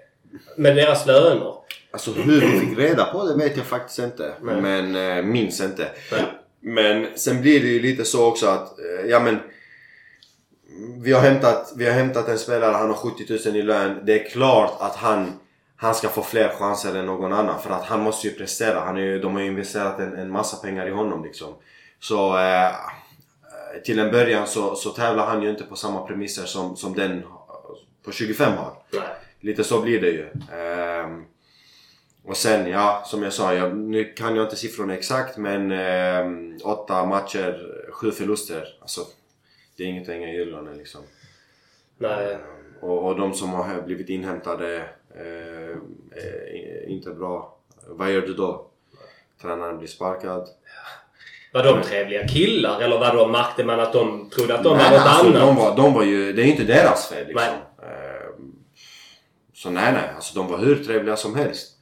[0.57, 1.53] Med deras löner?
[1.95, 4.33] Alltså hur vi fick reda på det vet jag faktiskt inte.
[4.41, 4.61] Nej.
[4.61, 5.89] Men eh, minns inte.
[6.11, 6.21] Nej.
[6.59, 9.39] Men sen blir det ju lite så också att, eh, ja men
[10.97, 13.99] vi har, hämtat, vi har hämtat en spelare, han har 70 000 i lön.
[14.05, 15.33] Det är klart att han,
[15.75, 17.61] han ska få fler chanser än någon annan.
[17.61, 18.79] För att han måste ju prestera.
[18.79, 21.53] Han är ju, de har ju investerat en, en massa pengar i honom liksom.
[21.99, 22.71] Så eh,
[23.85, 27.23] till en början så, så tävlar han ju inte på samma premisser som, som den
[28.05, 28.73] på 25 har.
[28.93, 29.01] Nej.
[29.39, 30.27] Lite så blir det ju.
[30.59, 31.25] Ehm,
[32.27, 36.57] och sen ja, som jag sa, jag, nu kan jag inte siffrorna exakt men ehm,
[36.63, 38.77] åtta matcher, sju förluster.
[38.81, 39.01] Alltså,
[39.77, 41.01] det är inget att hänga i julgranen liksom.
[41.97, 42.37] Nej.
[42.81, 44.77] Och, och de som har blivit inhämtade
[45.15, 45.77] eh,
[46.15, 47.57] är inte bra.
[47.87, 48.67] Vad gör du då?
[49.41, 50.49] Tränaren blir sparkad.
[51.53, 54.91] Var de trevliga killar eller var de, märkte man att de trodde att de Nej,
[54.91, 55.41] var något alltså, annat?
[55.41, 57.43] de, var, de var ju, det är ju inte deras fel liksom.
[57.81, 57.89] Nej.
[57.89, 58.55] Ehm,
[59.53, 60.09] så nej, nej.
[60.15, 61.74] Alltså de var hur trevliga som helst.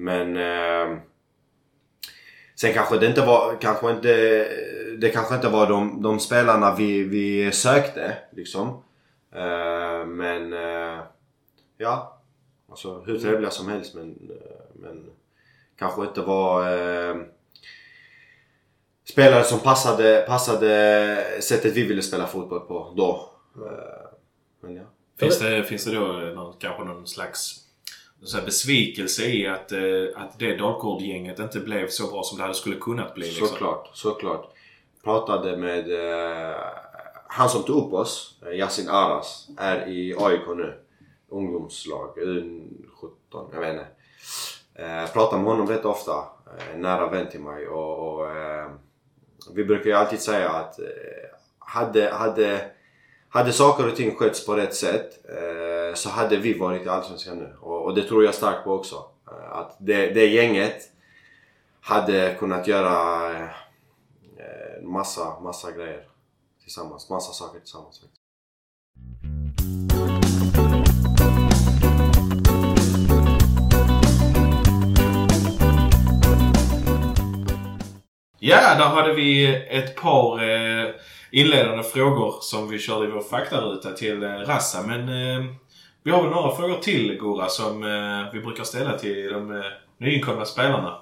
[0.00, 0.36] Men...
[0.36, 0.98] eh,
[2.54, 4.08] Sen kanske det inte var, kanske inte,
[4.98, 8.68] det kanske inte var de, de spelarna vi, vi sökte liksom.
[9.32, 10.98] Eh, men eh,
[11.78, 12.20] ja,
[12.70, 15.10] alltså hur trevliga som helst men, eh, men
[15.78, 17.16] kanske inte var eh,
[19.04, 23.30] spelare som passade, passade sättet vi ville spela fotboll på då.
[23.66, 24.10] Eh,
[24.60, 24.82] men ja.
[25.18, 27.59] Finns det, finns det då någon, kanske någon slags
[28.22, 29.80] så här besvikelse i att, eh,
[30.14, 33.26] att det Dalkurd-gänget inte blev så bra som det hade skulle kunnat bli?
[33.26, 33.48] Liksom?
[33.48, 34.52] Såklart, såklart.
[35.04, 35.90] Pratade med
[36.50, 36.56] eh,
[37.26, 40.74] han som tog upp oss, eh, Yasin Aras, är i AIK nu.
[41.28, 43.86] Ungdomslag, U17, jag vet inte.
[44.74, 46.12] Eh, pratar med honom rätt ofta.
[46.58, 48.70] Eh, nära vän till mig och, och eh,
[49.54, 50.86] vi brukar ju alltid säga att eh,
[51.58, 52.70] hade, hade,
[53.28, 56.88] hade saker och ting skötts på rätt sätt eh, Eh, så hade vi varit i
[56.88, 57.56] Allsvenskan nu.
[57.60, 59.04] Och, och det tror jag starkt på också.
[59.30, 60.82] Eh, att det, det gänget
[61.80, 66.04] hade kunnat göra eh, massa, massa grejer
[66.62, 67.10] tillsammans.
[67.10, 68.00] Massa saker tillsammans.
[68.00, 68.16] faktiskt.
[78.42, 80.40] Ja, där hade vi ett par
[81.30, 84.82] inledande frågor som vi körde i vår faktaruta till Rassa.
[84.86, 85.08] Men
[86.02, 89.62] vi har väl några frågor till Gora som eh, vi brukar ställa till de eh,
[89.98, 90.98] nyinkomna spelarna.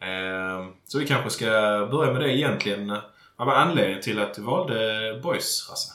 [0.00, 1.46] Eh, så vi kanske ska
[1.90, 2.96] börja med det egentligen.
[3.36, 5.92] Vad var anledningen till att du valde Boys, Rasse?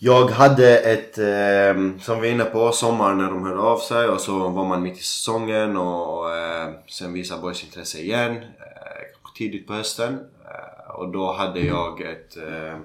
[0.00, 4.08] Jag hade ett, eh, som vi är inne på, sommar när de hörde av sig
[4.08, 8.36] och så var man mitt i säsongen och eh, sen visade Boys intresse igen.
[8.36, 8.98] Eh,
[9.38, 10.14] tidigt på hösten.
[10.44, 12.78] Eh, och då hade jag ett eh,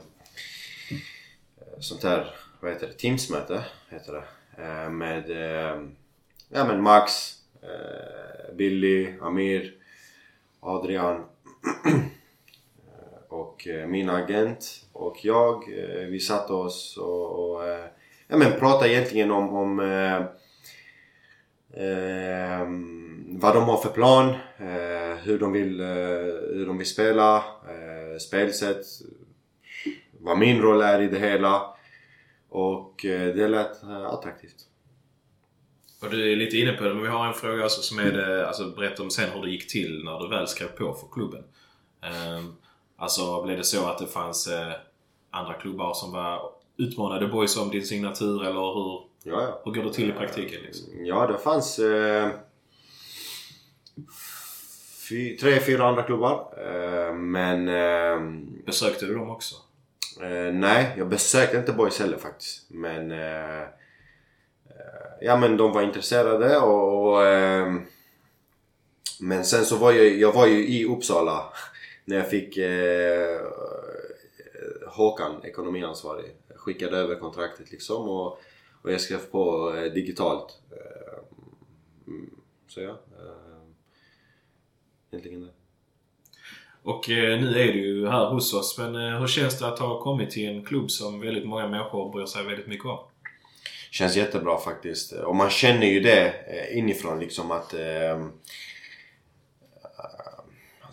[1.80, 4.23] sånt här, vad heter det, Teamsmöte heter det.
[4.63, 5.82] Eh, med eh,
[6.49, 9.73] ja, men Max, eh, Billy, Amir,
[10.60, 11.26] Adrian
[13.30, 15.63] och min agent och jag.
[16.10, 17.63] Vi satte oss och, och
[18.28, 20.17] ja, men pratade egentligen om, om eh,
[21.84, 22.67] eh,
[23.39, 25.88] vad de har för plan, eh, hur, de vill, eh,
[26.54, 28.86] hur de vill spela, eh, spelsätt,
[30.19, 31.72] vad min roll är i det hela.
[32.54, 34.56] Och eh, det lät eh, attraktivt.
[36.02, 38.12] Och du är lite inne på det, men vi har en fråga alltså som är
[38.12, 41.08] det, alltså berätta om sen hur det gick till när du väl skrev på för
[41.12, 41.44] klubben.
[42.02, 42.54] Ehm,
[42.98, 44.74] alltså blev det så att det fanns eh,
[45.32, 46.42] andra klubbar som var
[46.78, 49.62] utmanade boys om din signatur eller hur, Ja, ja.
[49.66, 50.62] hur går det till i praktiken?
[50.62, 51.06] Liksom?
[51.06, 52.30] Ja, det fanns eh,
[55.10, 56.54] fy, tre, fyra andra klubbar.
[56.58, 59.56] Eh, men eh, Besökte du dem också?
[60.21, 62.69] Eh, nej, jag besökte inte Boys heller faktiskt.
[62.69, 63.67] Men eh, eh,
[65.21, 67.73] ja, men de var intresserade och, och eh,
[69.19, 71.54] men sen så var jag, jag var ju i Uppsala
[72.06, 73.41] när jag fick eh,
[74.88, 78.39] Håkan, ekonomiansvarig, skickade över kontraktet liksom och,
[78.82, 80.62] och jag skrev på eh, digitalt.
[80.71, 81.19] Eh,
[82.08, 82.30] mm,
[82.67, 82.89] så ja.
[82.89, 83.54] Eh,
[85.12, 85.62] egentligen det.
[86.84, 89.80] Och eh, nu är du ju här hos oss, men eh, hur känns det att
[89.80, 93.00] ha kommit till en klubb som väldigt många människor bryr sig väldigt mycket om?
[93.91, 95.12] Känns jättebra faktiskt.
[95.12, 98.26] Och man känner ju det eh, inifrån liksom att eh,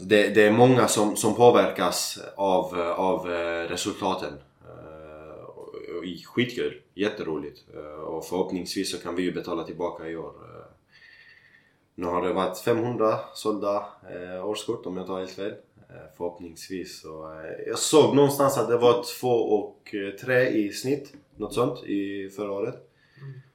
[0.00, 3.26] det, det är många som, som påverkas av, av
[3.68, 4.33] resultaten.
[4.62, 7.59] Eh, Skitkul, jätteroligt.
[8.07, 10.33] Och förhoppningsvis så kan vi ju betala tillbaka i år.
[11.94, 13.87] Nu har det varit 500 sålda
[14.44, 15.55] årskort om jag tar helt fel.
[15.94, 17.24] Eh, Förhoppningsvis så...
[17.33, 21.12] eh, Jag såg någonstans att det var två och eh, tre i snitt.
[21.37, 22.74] Något sånt i förra året.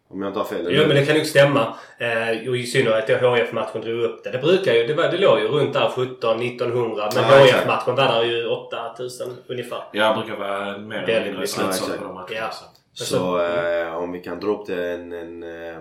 [0.07, 0.67] Om jag inte har fel.
[0.69, 1.75] Jo men det kan nog stämma.
[1.97, 4.31] Eh, och i synnerhet då HIF-matchen drog upp det.
[4.31, 7.59] Det brukar ju, det, var, det låg ju runt där 17 1900 men Ja, exakt.
[7.61, 9.83] HIF-matchen var där ju 8000 ungefär.
[9.93, 12.27] Jag brukar vara mer eller mindre Ja, på de matcherna.
[12.35, 12.51] Ja.
[12.93, 13.05] så.
[13.05, 15.79] Så eh, om vi kan dra upp det en, en eh,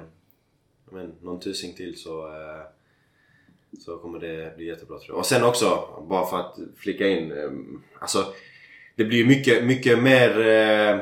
[0.90, 2.61] men, någon tusing till så, eh,
[3.81, 5.19] så kommer det bli jättebra tror jag.
[5.19, 7.33] Och sen också, bara för att flika in.
[7.33, 7.51] Eh,
[7.99, 8.35] alltså,
[8.97, 11.01] det blir mycket, mycket mer eh,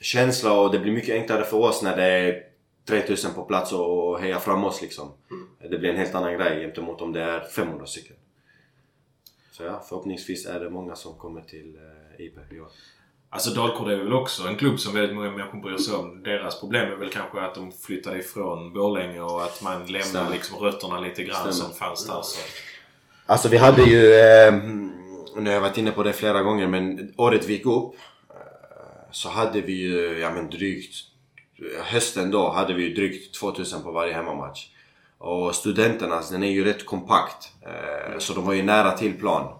[0.00, 2.42] känsla och det blir mycket enklare för oss när det är
[2.84, 5.12] 3000 på plats och, heja fram oss liksom.
[5.70, 8.16] Det blir en helt annan grej gentemot om det är 500 stycken.
[9.50, 11.76] Så ja, förhoppningsvis är det många som kommer till
[12.18, 12.68] eh, IP i år.
[13.34, 16.22] Alltså Dalkurd är väl också en klubb som väldigt många människor bryr sig om.
[16.22, 20.30] Deras problem är väl kanske att de flyttade ifrån Borlänge och att man lämnar Stämmer.
[20.30, 21.52] liksom rötterna lite grann Stämmer.
[21.52, 22.22] som fanns där.
[22.22, 22.38] Så.
[23.26, 24.54] Alltså vi hade ju, eh,
[25.36, 27.94] nu har jag varit inne på det flera gånger men året vi gick upp
[28.30, 28.36] eh,
[29.10, 30.94] så hade vi ju, ja men drygt,
[31.84, 34.68] hösten då hade vi ju drygt 2000 på varje hemmamatch.
[35.18, 37.52] Och studenternas, den är ju rätt kompakt.
[37.62, 39.58] Eh, så de var ju nära till plan.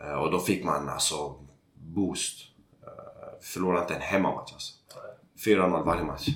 [0.00, 1.34] Eh, och då fick man alltså
[1.74, 2.47] boost.
[3.54, 4.74] Förlorade inte en hemmamatch alltså.
[5.46, 6.28] 4-0 varje match.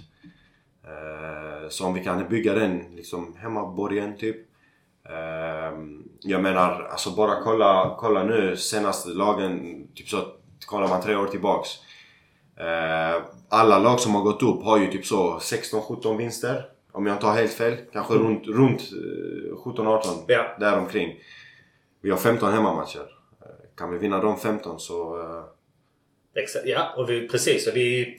[0.85, 4.37] Eh, så om vi kan bygga den liksom hemmaborgen typ.
[5.09, 5.79] Eh,
[6.21, 10.23] jag menar, alltså bara kolla, kolla nu senaste lagen, typ så
[10.67, 11.69] kollar man tre år tillbaks.
[12.57, 16.67] Eh, alla lag som har gått upp har ju typ så 16-17 vinster.
[16.93, 17.77] Om jag inte har helt fel.
[17.93, 18.27] Kanske Mm.
[18.27, 20.25] runt, runt eh, 17-18.
[20.29, 20.57] Ja.
[20.61, 21.15] Däromkring.
[22.01, 23.07] Vi har 15 hemmamatcher.
[23.77, 25.19] Kan vi vinna de 15 så...
[26.35, 27.67] Exakt, ja, och vi, precis.
[27.67, 28.19] Och vi,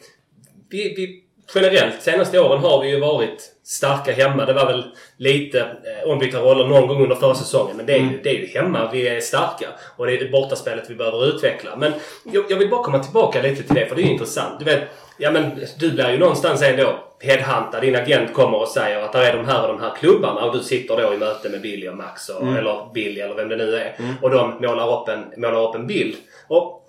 [0.70, 1.24] vi, vi,
[1.56, 4.46] generellt, senaste åren har vi ju varit starka hemma.
[4.46, 4.86] Det var väl
[5.18, 7.78] lite eh, ombytta roller någon gång under förra säsongen.
[7.78, 9.68] Men det är, ju, det är ju hemma vi är starka.
[9.98, 11.76] Och det är det bortaspelet vi behöver utveckla.
[11.76, 14.60] Men jag, jag vill bara komma tillbaka lite till det, för det är ju intressant.
[14.60, 14.84] Du vet,
[15.18, 17.82] ja men du blir ju någonstans ändå headhuntad.
[17.82, 20.58] Din agent kommer och säger att det är de här och de här klubbarna och
[20.58, 23.56] du sitter då i möte med Billy och Max och, eller Billy eller vem det
[23.56, 23.96] nu är.
[24.22, 26.16] Och de målar upp en, målar upp en bild.
[26.48, 26.83] Och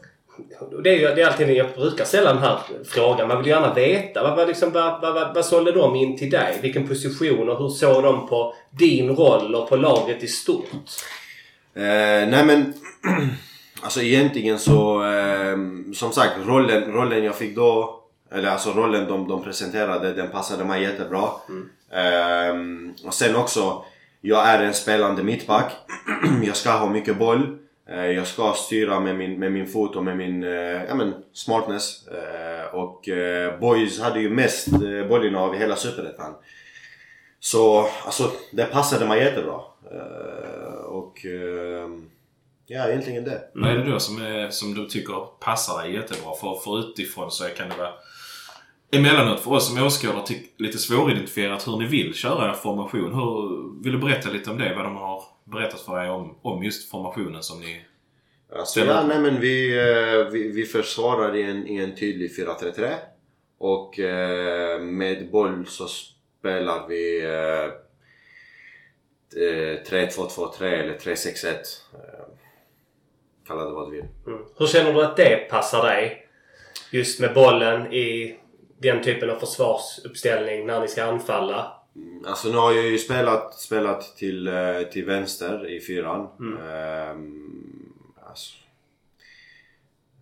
[0.83, 3.29] det är ju det är alltid jag brukar ställa den här frågan.
[3.29, 4.23] Man vill gärna veta.
[4.23, 6.59] Vad, vad, liksom, vad, vad, vad, sålde de in till dig?
[6.63, 10.71] Vilken position och hur såg de på din roll och på laget i stort?
[11.75, 11.83] Eh,
[12.29, 12.75] nej men
[13.83, 15.57] alltså egentligen så eh,
[15.95, 18.01] som sagt rollen, rollen jag fick då
[18.33, 21.29] eller alltså rollen de, de presenterade den passade mig jättebra.
[21.91, 22.55] Eh,
[23.07, 23.85] och sen också
[24.21, 25.73] jag är en spelande mittback.
[26.43, 27.59] jag ska ha mycket boll.
[27.89, 31.15] Eh, jag ska styra med min, med min fot och med min eh, ja, men
[31.33, 32.09] smartness.
[32.09, 36.35] Eh, och eh, Boys hade ju mest eh, bollinnehav i hela Superettan.
[37.41, 39.61] Så alltså det passade mig jättebra.
[39.93, 41.89] Eh, och eh,
[42.67, 43.41] ja, egentligen det.
[43.55, 46.35] Vad är det då som, är, som du tycker passar dig jättebra?
[46.41, 47.93] För, för utifrån så kan det vara
[48.93, 50.25] emellanåt för oss som åskådare
[50.59, 53.15] lite svåridentifierat hur ni vill köra er formation.
[53.15, 54.75] Hur, vill du berätta lite om det?
[54.75, 57.85] Vad de har berättat för dig om, om just formationen som ni...
[58.53, 62.95] Alltså, ja, nej, men vi, eh, vi, vi försvarar i en, i en tydlig 4-3-3.
[63.59, 67.65] Och eh, med boll så spelar vi eh,
[69.43, 71.49] eh, 3-2-2-3 eller 3-6-1.
[71.51, 72.25] Eh,
[73.47, 74.07] kalla det vad du vill.
[74.27, 74.45] Mm.
[74.59, 76.27] Hur känner du att det passar dig?
[76.93, 78.39] Just med bollen i
[78.79, 81.84] den typen av försvarsuppställning när ni ska anfalla.
[82.27, 86.29] Alltså nu har jag ju spelat, spelat till, eh, till vänster i fyran.
[86.69, 87.93] Ehm,
[88.29, 88.55] alltså,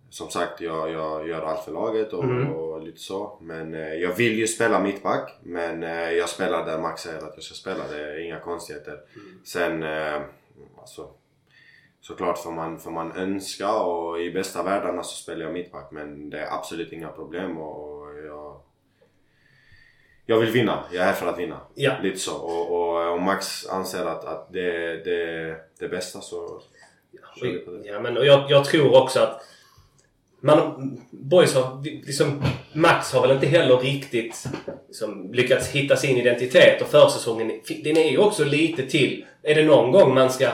[0.09, 2.23] som sagt, jag, jag gör allt för laget och,
[2.55, 3.37] och lite så.
[3.41, 5.39] Men eh, jag vill ju spela mittback.
[5.43, 7.87] Men eh, jag spelar där Max säger att jag ska spela.
[7.87, 8.99] Det är inga konstigheter.
[9.45, 10.21] Sen, eh,
[10.79, 11.09] alltså,
[12.01, 15.91] såklart får man, får man önska och i bästa världarna så spelar jag mittback.
[15.91, 18.02] Men det är absolut inga problem och
[20.25, 20.83] jag vill vinna.
[20.91, 21.59] Jag är här för att vinna.
[21.75, 21.91] Ja.
[22.03, 22.35] Lite så.
[22.35, 26.61] Och, och, och Max anser att, att det är det, det bästa så
[27.65, 27.87] på det.
[27.89, 29.41] Ja, men och jag, jag tror också att
[30.41, 34.45] man, boys har, liksom, Max har väl inte heller riktigt
[34.87, 39.25] liksom, lyckats hitta sin identitet och försäsongen den är ju också lite till.
[39.43, 40.49] Är det någon gång man ska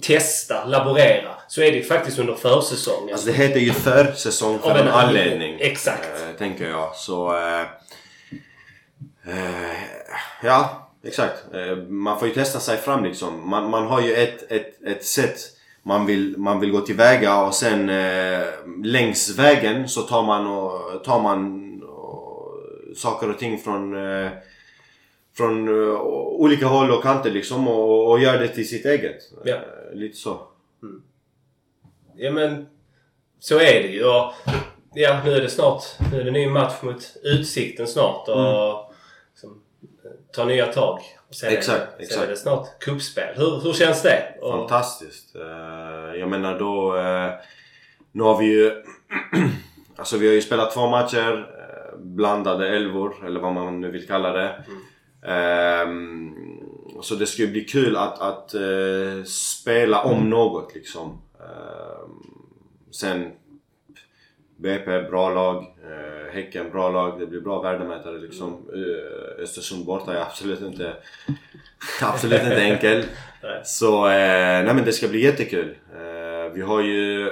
[0.00, 3.12] testa, laborera så är det faktiskt under försäsongen.
[3.12, 5.56] Alltså det heter ju försäsong för en anledning.
[5.60, 6.04] Exakt.
[6.04, 6.96] Eh, tänker jag.
[6.96, 7.36] Så...
[7.36, 7.66] Eh,
[10.42, 11.54] ja, exakt.
[11.54, 13.50] Eh, man får ju testa sig fram liksom.
[13.50, 15.38] Man, man har ju ett, ett, ett sätt
[15.82, 18.46] man vill, man vill gå tillväga och sen eh,
[18.84, 22.52] längs vägen så tar man och, tar man och,
[22.96, 24.30] saker och ting från eh,
[25.36, 29.16] från eh, olika håll och kanter liksom och, och gör det till sitt eget.
[29.44, 29.54] Ja.
[29.54, 30.40] Eh, lite så.
[32.16, 32.66] Ja men
[33.40, 34.04] så är det ju.
[34.04, 34.32] Och,
[34.94, 38.87] ja, nu är det snart nu är det ny match mot Utsikten snart och liksom,
[40.32, 41.00] ta nya tag.
[41.28, 42.22] Och sen Exakt, är det, Sen exakt.
[42.24, 43.34] är det snart kuppspel.
[43.36, 44.34] Hur, hur känns det?
[44.40, 45.36] Och, Fantastiskt.
[45.36, 46.96] Eh, jag menar då...
[46.96, 47.30] eh,
[48.12, 48.82] nu har vi ju...
[49.96, 51.32] alltså vi har ju spelat två matcher.
[51.58, 54.64] eh, blandade elvor, eller vad man nu vill kalla det.
[55.32, 56.34] Ehm,
[57.02, 58.54] så det ska ju bli kul att, att
[59.26, 61.22] spela om något liksom.
[61.40, 62.10] Ehm,
[62.90, 63.32] sen
[64.58, 65.56] BP, bra lag.
[65.56, 67.20] Eh, häcken, bra lag.
[67.20, 68.52] Det blir bra värdemätare liksom.
[68.74, 70.92] Eh, Östersund borta är absolut inte...
[72.02, 73.04] absolut inte enkel.
[73.42, 73.60] Nej.
[73.64, 75.76] Så eh, nej men det ska bli jättekul.
[75.94, 77.30] Eh, vi har ju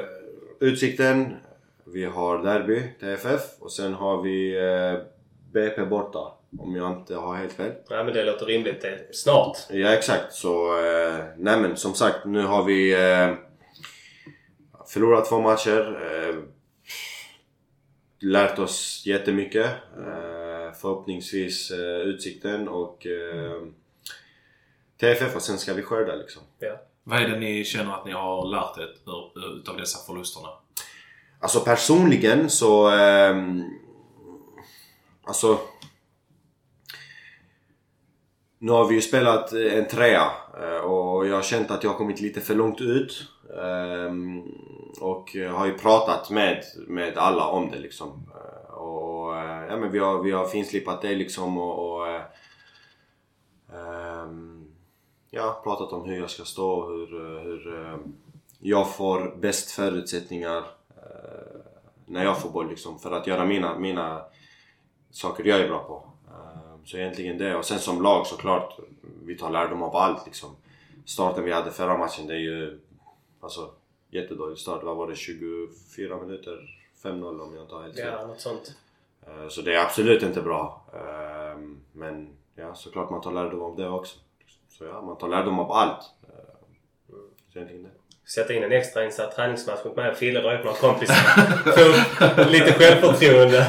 [0.61, 1.37] Utsikten,
[1.85, 5.03] vi har Derby, TFF och sen har vi eh,
[5.53, 6.33] BP borta.
[6.59, 7.73] Om jag inte har helt fel.
[7.89, 8.81] ja, men det låter rimligt.
[8.81, 9.59] Det snart.
[9.71, 13.35] Ja exakt så eh, nej men som sagt nu har vi eh,
[14.89, 15.99] förlorat två matcher.
[18.23, 19.67] Eh, lärt oss jättemycket.
[19.99, 23.63] Eh, förhoppningsvis eh, Utsikten och eh,
[25.01, 26.43] TFF och sen ska vi skörda liksom.
[26.59, 26.81] Ja.
[27.05, 28.95] Vad är det ni känner att ni har lärt er
[29.59, 30.49] utav dessa förlusterna?
[31.41, 32.89] Alltså personligen så...
[32.89, 33.65] ehm,
[35.25, 35.59] alltså...
[38.59, 40.31] Nu har vi ju spelat eh, en trea
[40.63, 43.29] eh, och jag har känt att jag har kommit lite för långt ut.
[43.63, 44.43] Ehm,
[45.01, 48.09] och har ju pratat med, med alla om det liksom.
[48.35, 51.97] Eh, och eh, ja, men vi har, vi har finslipat det liksom och...
[51.97, 52.23] och eh,
[53.73, 54.67] ehm,
[55.31, 57.99] ja, pratat om hur jag ska stå, hur, hur eh,
[58.61, 61.61] jag får bäst förutsättningar uh,
[62.07, 64.23] när jag får boll liksom för att göra mina, mina
[65.11, 65.95] saker jag är bra på.
[66.29, 67.57] Uh, Så egentligen det.
[67.57, 68.79] Och sen som lag såklart,
[69.25, 70.51] vi tar lärdom av allt liksom.
[71.05, 72.81] Starten vi hade förra matchen, det är ju
[73.41, 73.71] alltså
[74.11, 74.83] jättedålig start.
[74.83, 75.17] Vad var det?
[75.17, 76.59] 24 minuter?
[77.03, 78.07] 5-0 om jag inte har helt fel.
[78.21, 78.73] Ja, något sånt.
[79.27, 80.85] Eh, Så det är absolut inte bra.
[80.95, 81.59] Eh,
[81.93, 84.19] Men ja, såklart man tar lärdom av det också.
[84.69, 86.03] Så ja, man tar lärdom av allt.
[86.29, 86.35] Eh,
[87.53, 87.91] Så egentligen det.
[88.31, 91.15] Sätta in en extra insatt träningsmatch mot mig och Fille dra upp några kompisar.
[91.77, 93.67] Få upp lite självförtroende.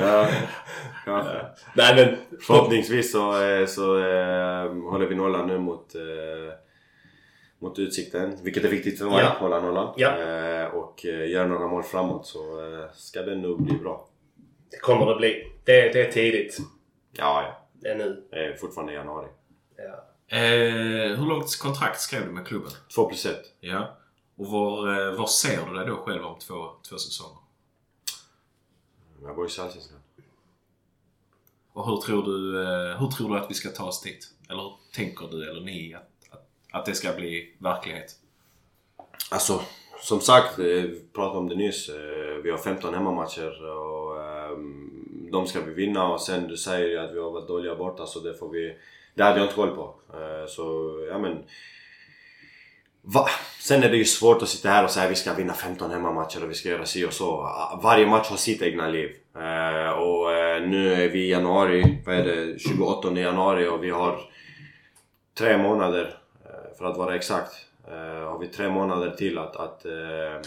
[0.00, 0.28] Ja,
[1.04, 1.46] kanske.
[1.74, 2.16] Nej men...
[2.40, 6.00] Förhoppningsvis så, eh, så eh, håller vi nollan nu mot, eh,
[7.58, 8.36] mot Utsikten.
[8.42, 9.36] Vilket är viktigt för mig Ja.
[9.38, 9.94] hålla nollan.
[9.96, 10.18] Ja.
[10.18, 14.08] Eh, och eh, göra några mål framåt så eh, ska det nog bli bra.
[14.70, 15.52] Det kommer det bli.
[15.64, 16.58] Det, det är tidigt.
[17.12, 17.66] Ja, ja.
[17.72, 18.26] Det är nu.
[18.30, 19.28] Det är fortfarande januari.
[19.76, 20.04] Ja.
[20.36, 22.70] Eh, hur långt kontrakt skrev du med klubben?
[22.94, 23.36] 2 plus 1.
[23.60, 23.96] Ja.
[24.36, 26.54] Och var, var ser du dig då själv om två,
[26.88, 27.38] två säsonger?
[29.22, 29.98] Jag bor i Allsvenskan.
[31.72, 32.58] Och hur tror, du,
[32.98, 34.26] hur tror du att vi ska ta oss dit?
[34.50, 36.10] Eller hur tänker du, eller ni, att,
[36.72, 38.14] att, det ska bli verklighet?
[39.30, 39.60] Alltså,
[40.00, 41.88] som sagt, eh, vi pratade om det nyss.
[41.88, 46.88] Eh, vi har 15 hemmamatcher och ehm, de ska vi vinna och sen du säger
[46.88, 48.76] ju att vi har varit dåliga borta så det får vi...
[49.14, 49.94] Det hade jag inte koll på.
[50.12, 51.44] Eh, så, ja men...
[53.02, 53.28] Va?
[53.60, 55.90] Sen är det ju svårt att sitta här och säga att vi ska vinna 15
[55.90, 57.50] hemmamatcher och vi ska göra si och så.
[57.82, 59.10] Varje match har sitt egna liv.
[59.98, 60.26] Och
[60.68, 64.20] nu är vi i januari, vad är det, 28 januari och vi har
[65.38, 66.17] tre månader
[66.78, 67.52] för att vara exakt.
[67.88, 70.40] eh, Har vi tre månader till att, att eh,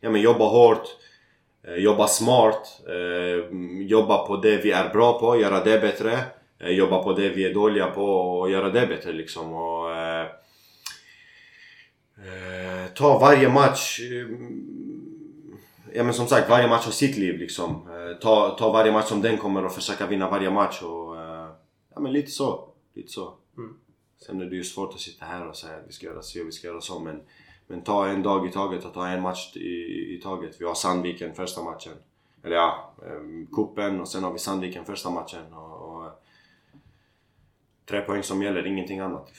[0.00, 0.82] ja, men jobba hårt,
[1.66, 3.56] eh, jobba smart, eh,
[3.86, 6.18] jobba på det vi är bra på, göra det bättre.
[6.58, 8.04] eh, Jobba på det vi är dåliga på
[8.40, 9.52] och göra det bättre liksom.
[9.52, 10.26] Och, eh,
[12.16, 14.26] eh, ta varje match eh,
[15.94, 17.70] Ja men som sagt, varje match har sitt liv liksom.
[17.70, 21.16] Eh, Ta, ta varje match som den kommer och försöka vinna varje match och...
[21.16, 21.46] eh,
[21.94, 22.68] Ja men lite så.
[22.94, 23.34] Lite så.
[24.26, 26.40] Sen är det ju svårt att sitta här och säga att vi ska göra så
[26.40, 27.20] och vi ska göra så men...
[27.66, 30.60] Men ta en dag i taget och ta en match i, i taget.
[30.60, 31.92] Vi har Sandviken första matchen.
[32.44, 35.96] Eller ja, eh, kuppen och sen har vi Sandviken första matchen och...
[35.96, 36.22] och
[37.86, 39.30] tre poäng som gäller, ingenting annat.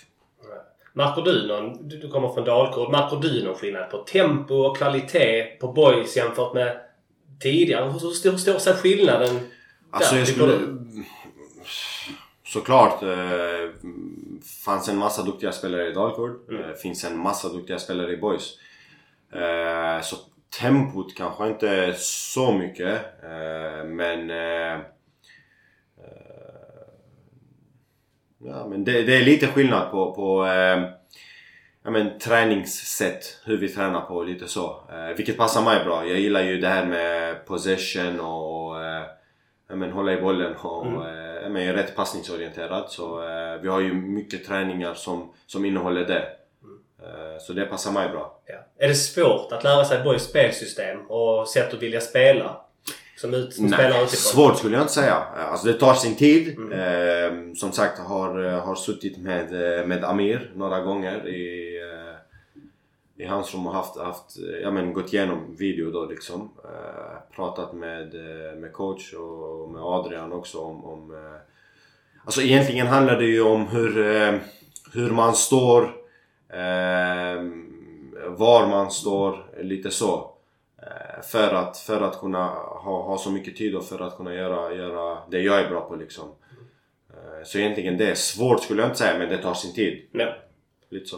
[0.93, 5.57] Märker du någon, du, kommer från Dalkurd, märker du någon skillnad på tempo och kvalitet
[5.59, 6.81] på boys jämfört med
[7.39, 7.91] tidigare?
[7.91, 9.39] Hur stor, stor sig skillnaden
[9.91, 10.59] Alltså där, jag skulle...
[12.43, 13.03] Såklart.
[13.03, 13.09] Eh,
[14.65, 16.49] fanns en massa duktiga spelare i Dalkurd.
[16.49, 16.63] Mm.
[16.63, 18.57] Eh, finns en massa duktiga spelare i Boys.
[19.33, 20.15] Eh, så
[20.59, 23.01] tempot kanske inte är så mycket.
[23.23, 24.29] Eh, men...
[28.43, 30.47] Ja, men det, det är lite skillnad på, på
[31.83, 33.39] ja, men, träningssätt.
[33.45, 34.83] Hur vi tränar på lite så.
[34.91, 36.07] Eh, vilket passar mig bra.
[36.07, 39.03] Jag gillar ju det här med possession och eh,
[39.69, 41.20] ja, men, hålla i bollen och Mm.
[41.49, 42.89] Men, är rätt passningsorienterad.
[42.89, 46.21] Så eh, vi har ju mycket träningar som, som innehåller det.
[47.01, 48.39] Eh, så det passar mig bra.
[48.45, 48.85] Ja.
[48.85, 52.61] Är det svårt att lära sig boys spelsystem och sätt att vilja spela?
[53.17, 54.07] Som, ut, som Nej, utifrån?
[54.07, 55.15] svårt skulle jag inte säga.
[55.15, 56.57] Alltså det tar sin tid.
[56.57, 56.71] Mm.
[56.71, 59.51] Eh, som sagt, har, har suttit med,
[59.87, 61.71] med Amir några gånger i,
[63.21, 66.49] eh, i hans rum och haft, haft, ja, men gått igenom video då liksom.
[66.63, 71.41] Eh, pratat med, eh, med coach och med Adrian också om, om eh,
[72.25, 74.33] Alltså egentligen handlar det ju om hur, eh,
[74.93, 75.83] hur man står,
[76.49, 77.43] eh,
[78.27, 80.31] var man står, lite så.
[80.77, 84.33] Eh, För att, för att kunna ha, ha så mycket tid och för att kunna
[84.33, 86.29] göra, göra det jag är bra på liksom.
[87.09, 90.07] Eh, Så egentligen det är svårt skulle jag inte säga men det tar sin tid.
[90.11, 90.33] Ja.
[90.89, 91.17] Lite så.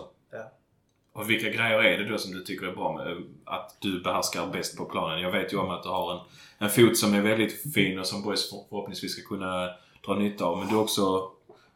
[1.13, 4.47] Och vilka grejer är det då som du tycker är bra med att du behärskar
[4.53, 5.21] bäst på planen?
[5.21, 6.19] Jag vet ju om att du har en,
[6.57, 9.69] en fot som är väldigt fin och som boys för- förhoppningsvis ska kunna
[10.05, 10.57] dra nytta av.
[10.57, 11.31] Men du är också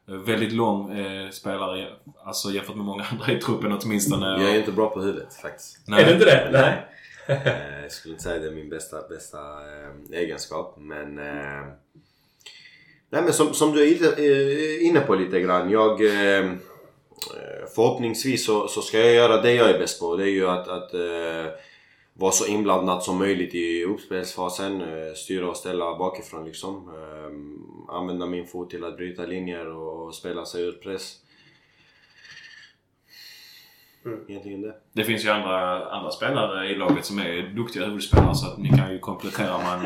[0.10, 1.88] eh, väldigt lång eh, spelare,
[2.26, 4.26] alltså jämfört med många andra i truppen åtminstone.
[4.44, 5.80] Jag är inte bra på huvudet faktiskt.
[5.88, 6.02] Nej.
[6.04, 6.50] Är det inte det?
[6.52, 6.86] Nej.
[7.28, 11.18] Eh, Jag skulle inte säga det är min bästa, bästa eh, egenskap men...
[11.20, 11.66] Eh,
[13.10, 15.70] nej men som, som du är lite, eh, inne på lite grann.
[15.72, 16.52] Jag, eh,
[17.34, 20.16] Eh, förhoppningsvis så, så ska jag göra det jag är bäst på.
[20.16, 21.54] Det är ju att, att eh,
[22.14, 24.82] vara så inblandad som möjligt i uppspelsfasen.
[24.82, 26.90] Eh, styra och ställa bakifrån liksom.
[26.90, 31.16] Eh, använda min fot till att bryta linjer och spela sig ur press.
[34.08, 34.20] Mm.
[34.30, 34.74] Egentligen det.
[34.94, 38.70] Det finns ju andra, andra spelare i laget som är duktiga huvudspelare så att ni
[38.70, 39.84] kan ju komplettera man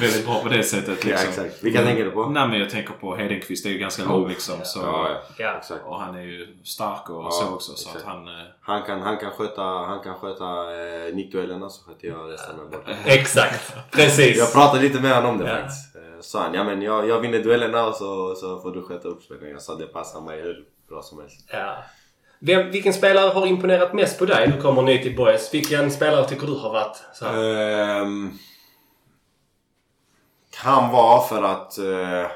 [0.00, 1.04] väldigt bra på det sättet.
[1.04, 1.28] Ja Liksom.
[1.28, 1.64] exakt.
[1.64, 2.26] Vilka tänker du på?
[2.26, 4.54] Nej men jag tänker på Hedenqvist, det är ju ganska lång liksom.
[4.64, 5.16] Så, Ja, ja.
[5.38, 5.56] Ja.
[5.58, 5.84] Exakt.
[5.84, 7.72] Och han är ju stark och Ja, så också.
[7.74, 8.06] Så exakt.
[8.06, 8.28] att han...
[8.28, 12.56] eh, Han kan, han kan sköta, han kan sköta eh, nickduellerna så sköter jag resten
[12.56, 12.90] med borta.
[13.06, 13.76] Exakt.
[13.92, 14.36] Precis.
[14.38, 15.56] Jag pratade lite med honom om det Ja.
[15.56, 15.96] faktiskt.
[15.96, 19.08] Eh, Sa han, ja men jag, jag vinner duellerna och så, så får du sköta
[19.08, 19.50] uppspelen.
[19.50, 21.48] Jag sa det passar mig hur bra som helst.
[21.52, 21.76] Ja.
[22.40, 24.48] Vem, vilken spelare har imponerat mest på dig?
[24.48, 25.54] Du kommer ny till Boys.
[25.54, 28.02] Vilken spelare tycker du har varit så här?
[28.02, 28.30] Ehm,
[30.62, 31.78] kan vara för att...
[31.78, 32.30] Eh,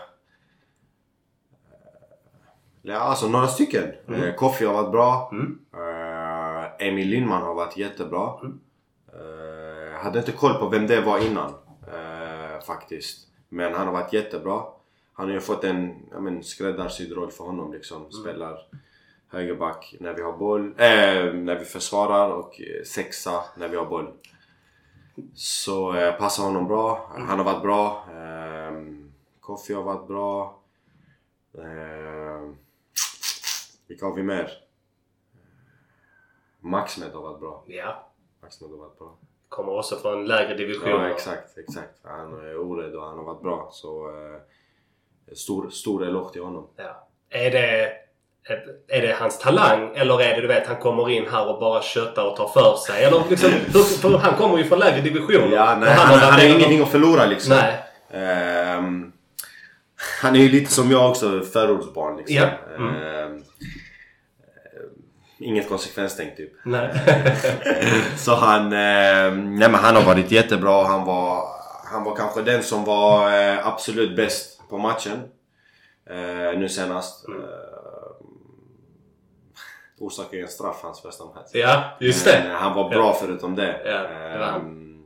[2.83, 3.93] ja, alltså några stycken.
[4.09, 4.23] Mm.
[4.23, 5.31] Eh, Koffi har varit bra.
[5.33, 5.59] Mm.
[5.75, 8.33] Eh, Emil Lindman har varit jättebra.
[8.43, 8.61] Mm.
[9.93, 11.55] Jag hade inte koll på vem det var innan.
[12.67, 13.27] Faktiskt.
[13.49, 14.63] Men han har varit jättebra.
[15.13, 17.97] Han har ju fått en ja, men, skräddarsydd roll för honom liksom.
[17.97, 18.57] Mm.
[19.33, 20.67] Högerback när vi har boll.
[20.67, 24.13] Eh, när vi försvarar och eh, sexa när vi har boll.
[25.35, 27.13] Så eh, passar honom bra.
[27.17, 28.05] Han har varit bra.
[28.11, 28.83] Eh,
[29.41, 30.61] Koffi har varit bra.
[31.59, 32.51] Eh,
[33.87, 34.51] vilka har vi mer?
[36.61, 37.65] Maxmed har varit bra.
[37.67, 38.09] Ja.
[38.43, 39.17] Maxmed har varit bra.
[39.49, 40.89] Kommer också från lägre division.
[40.89, 41.99] Ja exakt, exakt.
[42.03, 43.69] Han är orädd och han har varit bra.
[43.73, 44.41] Så eh,
[45.35, 46.69] stor, stor eloge till honom.
[46.77, 47.09] Ja.
[47.29, 48.02] Är det...
[48.89, 51.83] Är det hans talang eller är det du vet han kommer in här och bara
[51.83, 53.05] köttar och tar för sig?
[53.05, 53.51] Eller liksom,
[54.01, 55.57] för han kommer ju från lägre divisioner.
[55.57, 57.57] Ja, nej, han, han, varit har ingenting att förlora liksom.
[57.57, 57.83] Nej.
[58.13, 59.13] Ehm,
[60.23, 62.37] han är ju lite som jag också, förortsbarn liksom.
[62.37, 62.49] Ja.
[62.77, 62.95] Mm.
[62.95, 63.43] Ehm,
[65.39, 66.53] inget konsekvenstänk typ.
[66.65, 66.91] Nej.
[68.17, 70.85] Så han, eh, nej men han har varit jättebra.
[70.85, 71.45] Han var,
[71.93, 75.19] han var kanske den som var eh, absolut bäst på matchen.
[76.11, 77.29] Eh, nu senast.
[77.29, 77.41] Mm.
[80.03, 81.49] Orsakade ju en straff hans första match.
[81.53, 82.39] ja, just det.
[82.39, 83.81] eh, han var bra förutom det.
[83.85, 84.45] Ja, det.
[84.45, 85.05] Ehm,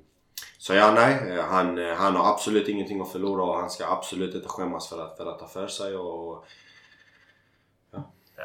[0.58, 1.38] Så ja, nej.
[1.38, 4.88] eh, Han, eh, han har absolut ingenting att förlora och han ska absolut inte skämmas
[4.88, 5.96] för att, för att ta för sig.
[5.96, 6.44] Och,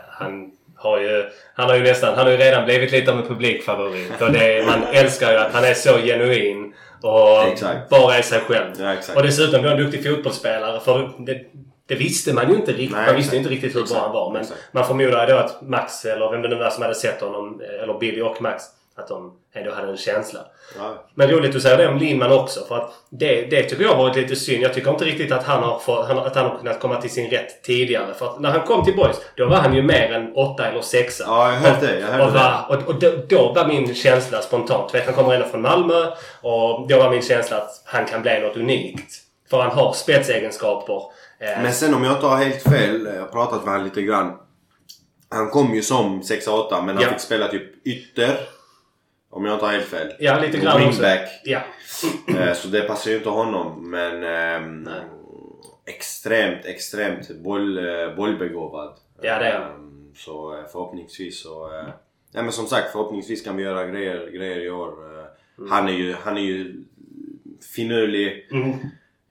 [0.10, 3.28] Han har ju, han har ju nästan, han har ju redan blivit lite av en
[3.28, 4.22] publikfavorit.
[4.22, 7.90] Och det, man älskar ju att han är så genuin och Exakt.
[7.90, 8.74] bara är sig själv.
[8.80, 8.96] ja.
[9.16, 10.80] Och dessutom då en duktig fotbollsspelare.
[10.80, 11.46] För det,
[11.92, 12.92] det visste man ju inte riktigt.
[12.92, 14.32] Nej, man visste inte riktigt hur bra han var.
[14.32, 14.60] Men Exakt.
[14.72, 18.00] man förmodar då att Max, eller vem det nu var som hade sett honom, eller
[18.00, 18.64] Billy och Max,
[18.96, 20.40] att de ändå hade en känsla.
[20.78, 21.06] ja.
[21.16, 22.66] Men roligt att säga det om Lindman också.
[22.68, 24.64] För att det, det tycker jag har varit lite synd.
[24.64, 27.10] Jag tycker inte riktigt att han har, han, har- att han har kunnat komma till
[27.10, 28.14] sin rätt tidigare.
[28.14, 30.82] För att när han kom till Boys, då var han ju mer än åtta eller
[30.82, 31.24] sexa.
[31.28, 32.00] ja, jag hörde det.
[32.00, 34.94] Jag hörde Och, var, och, och då, då var min känsla spontant.
[34.96, 36.06] Vet, han kommer ändå från Malmö
[36.42, 39.14] och då var min känsla att han kan bli något unikt.
[39.50, 41.02] För han har spetsegenskaper.
[41.42, 44.02] Eh, Men sen om jag inte har helt fel, jag har pratat med honom lite
[44.02, 44.38] grann.
[45.30, 47.10] Han kom ju som 6-8 men han Ja.
[47.10, 48.38] fick spela typ ytter.
[49.30, 50.14] Om jag inte har helt fel.
[50.20, 51.02] ja, lite grann också.
[51.02, 51.30] Wingback.
[51.44, 51.62] Ja.
[52.38, 53.90] Eh, Så det passar ju inte honom.
[53.92, 54.20] Men
[54.84, 55.02] Nej.
[55.86, 58.94] extremt, extremt boll, eh, bollbegåvad.
[59.22, 59.62] Ja, det är.
[59.62, 61.66] Ehm, Så eh, förhoppningsvis så...
[61.80, 61.84] eh,
[62.34, 64.88] Nej men som sagt förhoppningsvis kan vi göra grejer, grejer i år.
[65.20, 65.26] Eh,
[65.70, 66.84] Han är ju, han är ju
[67.76, 68.48] finurlig.
[68.52, 68.74] Mm.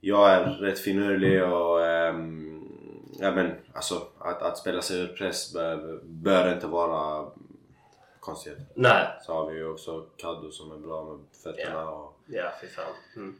[0.01, 1.85] Jag är rätt finurlig och
[2.15, 2.63] ehm,
[3.19, 7.27] ja, men, alltså, att, att spela sig ur press bör, bör inte vara
[8.19, 8.57] konstigt.
[8.75, 9.07] Nej.
[9.25, 11.89] Så har vi ju också Kaddo som är bra med fötterna.
[11.89, 12.17] Och...
[12.25, 12.85] Ja, fy fan.
[13.15, 13.35] Mm.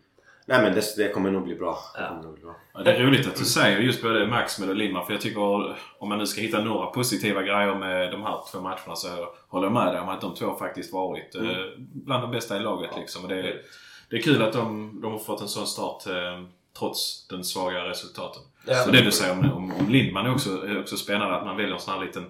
[0.46, 1.78] Nej men det, det kommer nog bli bra.
[1.96, 2.22] Det Ja.
[2.22, 2.56] nog bli bra.
[2.74, 5.22] Ja, Det är roligt att du säger just både Max med och Lindman för jag
[5.22, 9.08] tycker om man nu ska hitta några positiva grejer med de här två matcherna så
[9.48, 11.42] håller jag med dig om att de två faktiskt varit eh,
[11.78, 12.92] bland de bästa i laget.
[12.98, 13.24] Liksom.
[13.24, 13.62] Och det, är,
[14.10, 16.44] det är kul att de, de har fått en sån start eh,
[16.80, 18.42] trots den svaga resultaten.
[18.66, 18.76] Ja.
[18.76, 21.58] Så det du säger om, om, om Lindman är också, är också spännande att man
[21.58, 22.26] väljer en sån här liten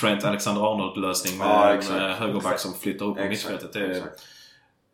[0.00, 1.94] Trent Alexander-Arnold lösning med, Ja, exakt.
[2.00, 3.72] med högerback som flyttar upp på mittfältet.
[3.72, 4.22] Det, exakt.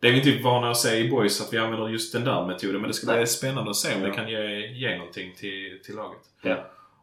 [0.01, 2.45] det är vi inte vana att se i boys att vi använder just den där
[2.47, 4.07] metoden men det ska bli spännande att se om Ja.
[4.07, 6.21] det kan ge, ge någonting till, till laget.
[6.41, 6.55] Ja.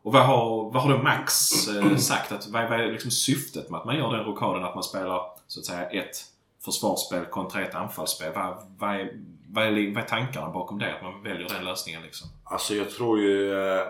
[0.03, 2.33] Och vad har, vad har då Max eh, sagt?
[2.33, 5.21] Att, vad, vad är liksom syftet med att man gör den rockaden att man spelar
[5.47, 6.17] så att säga ett
[6.65, 8.33] försvarsspel kontra ett anfallsspel?
[8.35, 9.11] Vad, vad, är,
[9.55, 10.95] vad, är, vad är tankarna bakom det?
[10.97, 12.29] Att man väljer den lösningen liksom?
[12.45, 13.53] Alltså jag tror ju...
[13.53, 13.87] eh,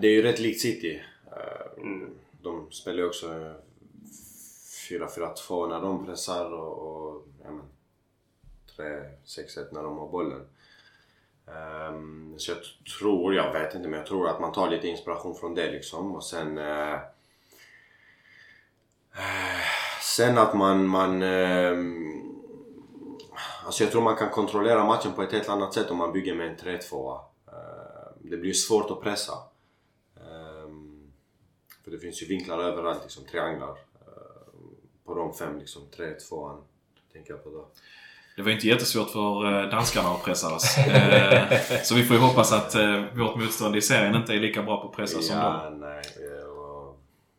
[0.00, 1.02] Det är ju rätt likt City.
[1.26, 2.10] Eh, Mm.
[2.42, 3.52] De spelar ju också eh,
[4.90, 6.78] 4-4-2 när de pressar och,
[7.12, 7.62] och ja, men,
[9.26, 10.40] 3-6-1 när de har bollen.
[11.48, 12.58] Ehm, så jag
[12.98, 16.14] tror, jag vet inte men jag tror att man tar lite inspiration från det liksom
[16.14, 16.58] och sen...
[16.58, 16.98] eh,
[20.02, 20.86] Sen att man...
[20.86, 22.22] man ehm,
[23.66, 26.34] alltså jag tror man kan kontrollera matchen på ett helt annat sätt om man bygger
[26.34, 27.14] med en 3-2.
[27.46, 27.52] Eh,
[28.18, 29.32] det blir svårt att pressa.
[30.16, 31.12] Ehm,
[31.84, 33.70] för det finns ju vinklar överallt, liksom trianglar.
[33.70, 33.76] Eh,
[35.04, 36.62] på de fem, liksom 3-2an
[37.12, 37.66] tänker jag på då.
[38.36, 40.76] Det var inte jättesvårt för eh, danskarna att pressa oss.
[41.84, 42.74] Så vi får ju hoppas att
[43.16, 45.80] vårt motstånd i serien inte är lika bra på att pressa som Ja, dem.
[45.80, 46.02] nej.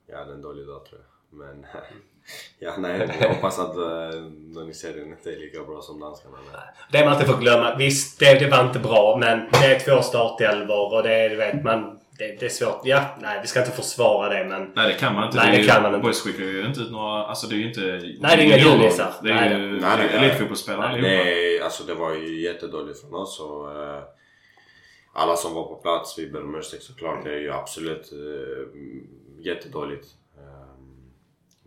[0.08, 1.38] Jag hade en dålig dag tror jag.
[1.40, 1.66] Men...
[2.60, 3.10] Ja, nej.
[3.22, 4.24] Jag hoppas att uh,
[4.56, 6.38] de i serien inte är lika bra som danskarna.
[6.54, 6.62] Nej.
[6.92, 7.76] Det man inte får glömma.
[7.76, 11.36] Visst, det, det var inte bra men det är två startelvor och det är, du
[11.36, 12.00] vet, man...
[12.18, 12.82] Det, det är svårt.
[12.84, 14.72] Ja, nej, vi ska inte försvara det men...
[14.76, 15.38] Nej, det kan man inte.
[15.38, 16.04] Nej, det kan man inte.
[16.06, 17.26] Boys skickar ju inte ut några...
[17.26, 17.82] Alltså det är ju inte...
[17.82, 18.58] Nej, det är inga.
[18.58, 20.26] Det är Nej, ju nej, nej, nej.
[20.26, 21.10] elitfotbollsspelare allihopa.
[21.10, 24.04] Det, alltså, det var ju jättedåligt från oss och eh,
[25.14, 27.24] alla som var på plats, vi ber om ursäkt såklart.
[27.24, 28.68] Det är ju absolut uh,
[29.40, 30.08] jättedåligt.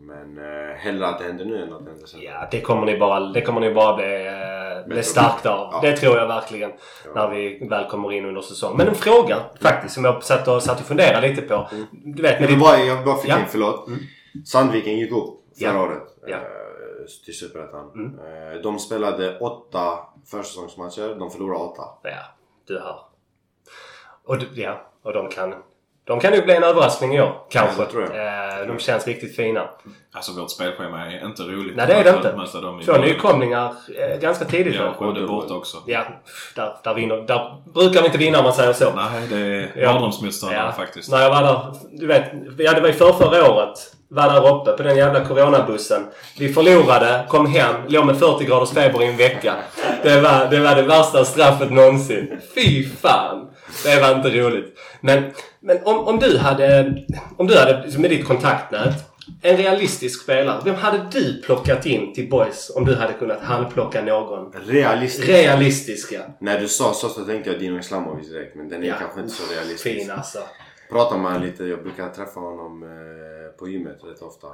[0.03, 2.21] Men uh, hellre att det händer nu än att det händer sen.
[2.23, 5.69] Ja, det kommer ni bara, det kommer ni bara bli, eh, bli starkt av.
[5.73, 5.81] Ja.
[5.83, 6.73] Det tror jag verkligen.
[7.15, 8.77] När vi väl kommer in under säsong.
[8.77, 11.69] Men en fråga faktiskt som jag satt och, satt och funderade lite på.
[11.93, 13.41] Du vet, vill ditt, bara, jag bara flika Ja.
[13.43, 13.89] in, förlåt.
[14.47, 15.29] Sandviken gick upp
[15.59, 15.83] förra Ja.
[15.83, 16.37] året Ja.
[16.37, 16.43] eh,
[17.25, 17.91] till Superettan.
[17.95, 18.19] Mm.
[18.55, 19.99] Eh, de spelade åtta
[20.31, 21.83] försäsongsmatcher, de förlorade åtta.
[22.03, 22.11] ja,
[22.67, 22.99] du hör.
[24.25, 25.55] Och, ja, och de kan...
[26.11, 27.33] De kan ju bli en överraskning i år.
[27.51, 27.83] Kanske.
[27.95, 28.01] Ja.
[28.01, 29.69] Eh, de känns riktigt fina.
[30.13, 31.77] Alltså vårt spelschema är inte roligt.
[31.77, 32.61] Nej, det är det inte.
[32.61, 34.75] Dem Två nykomlingar eh, ganska tidigt.
[34.75, 34.95] Ja?
[34.99, 35.77] Skövde borta också.
[35.87, 36.05] Ja,
[36.55, 38.93] där, där, vinner, där brukar vi inte vinna om man säger så.
[38.97, 39.93] Nej, det är Ja.
[39.93, 41.11] mardrömsmotståndare faktiskt.
[41.11, 41.59] När jag var där,
[41.93, 42.25] du vet,
[42.59, 43.79] ja det var ju för förra året.
[44.09, 46.07] Var där uppe på den jävla coronabussen.
[46.39, 49.55] Vi förlorade, kom hem, låg med 40 graders feber i en vecka.
[50.03, 52.41] Det var det, var det värsta straffet någonsin.
[52.55, 53.50] Fy fan!
[53.85, 54.79] Det var inte roligt.
[55.01, 55.23] Men,
[55.61, 56.95] men om, om du hade,
[57.37, 58.95] om du hade liksom med ditt kontaktnät,
[59.43, 60.61] en realistisk spelare.
[60.65, 64.53] Vem hade du plockat in till Boys om du hade kunnat handplocka någon?
[64.67, 65.29] Realistiskt.
[65.29, 66.21] Realistiska.
[66.39, 68.95] När du sa så så tänkte jag Dino Islamovic direkt men den är Ja.
[68.99, 69.83] kanske inte så realistisk.
[69.83, 70.39] Fin alltså.
[70.91, 74.47] Pratar man lite, jag brukar träffa honom eh, på gymmet rätt ofta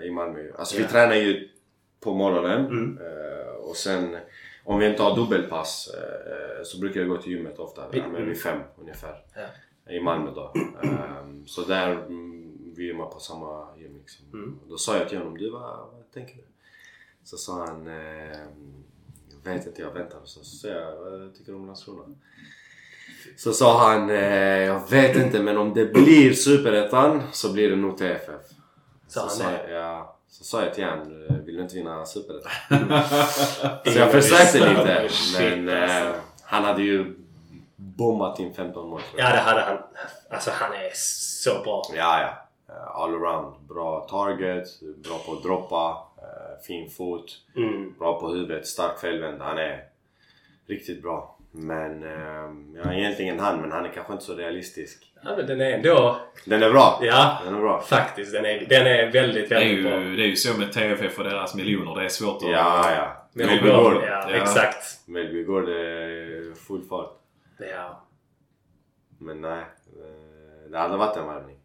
[0.00, 0.38] eh, i Malmö.
[0.58, 0.82] Alltså Ja.
[0.82, 1.48] vi tränar ju
[2.04, 2.98] på morgonen Mm.
[2.98, 4.16] eh, och sen
[4.66, 7.88] om vi inte har dubbelpass eh, så brukar jag gå till gymmet ofta.
[7.92, 9.24] Men vid fem ungefär.
[9.34, 9.92] Ja.
[9.92, 10.52] I Malmö då.
[10.82, 14.26] Ehm, så där mm, vi gymmar på samma gym liksom.
[14.32, 14.58] Mm.
[14.68, 16.42] Då sa jag till honom, du vad, vad tänker du?
[17.24, 18.84] Så sa han, ehm,
[19.30, 20.20] jag vet inte, jag väntar.
[20.24, 22.14] Så sa jag, vad tycker du om Landskrona?
[23.36, 27.76] Så sa han, eh, jag vet inte men om det blir Superettan så blir det
[27.76, 28.28] nog TFF.
[28.28, 29.30] Han så, det?
[29.30, 33.02] sa jag, ja, så sa jag till honom, eh, vill du inte vinna Superettan?
[33.92, 35.08] så jag försökte lite
[35.38, 36.06] men alltså.
[36.06, 37.14] eh, han hade ju
[37.76, 39.00] bombat in 15 mål.
[39.16, 39.78] Ja, det hade han.
[40.30, 41.82] Alltså han är så bra.
[41.94, 42.46] Ja, ja.
[42.74, 43.54] Eh, All around.
[43.68, 44.68] Bra target,
[45.04, 47.94] bra på att droppa, eh, fin fot, Mm.
[47.98, 49.40] bra på huvudet, stark felvänd.
[49.42, 49.84] Han är
[50.66, 51.35] riktigt bra.
[51.58, 52.50] Men, eh,
[52.84, 55.12] ja egentligen han, men han är kanske inte så realistisk.
[55.24, 56.20] Ja, men den är ändå...
[56.44, 56.98] Den är bra!
[57.02, 57.80] Ja, Den är bra.
[57.80, 58.32] faktiskt.
[58.32, 59.98] Den är, den är väldigt, Det är, väldigt ju, bra.
[59.98, 61.94] det är ju så med TFF och deras miljoner.
[61.94, 62.50] Det är svårt att...
[62.50, 63.26] Ja, ja.
[63.32, 63.68] Men Mellby.
[63.68, 63.94] Gård.
[63.94, 64.36] Ja, Ja.
[64.36, 64.84] exakt.
[65.08, 67.10] Mellby Gård är full fart.
[67.58, 68.02] Ja.
[69.18, 69.60] Men nej.
[69.60, 71.56] eh, Det hade varit en värvning.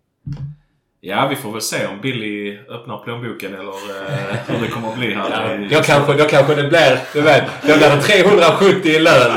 [1.03, 4.97] Ja, vi får väl se om Billy öppnar plånboken eller eh, hur det kommer att
[4.97, 5.67] bli här.
[5.71, 9.31] Ja, då, kanske, då kanske det blir, du vet, då blir det 370 i lön.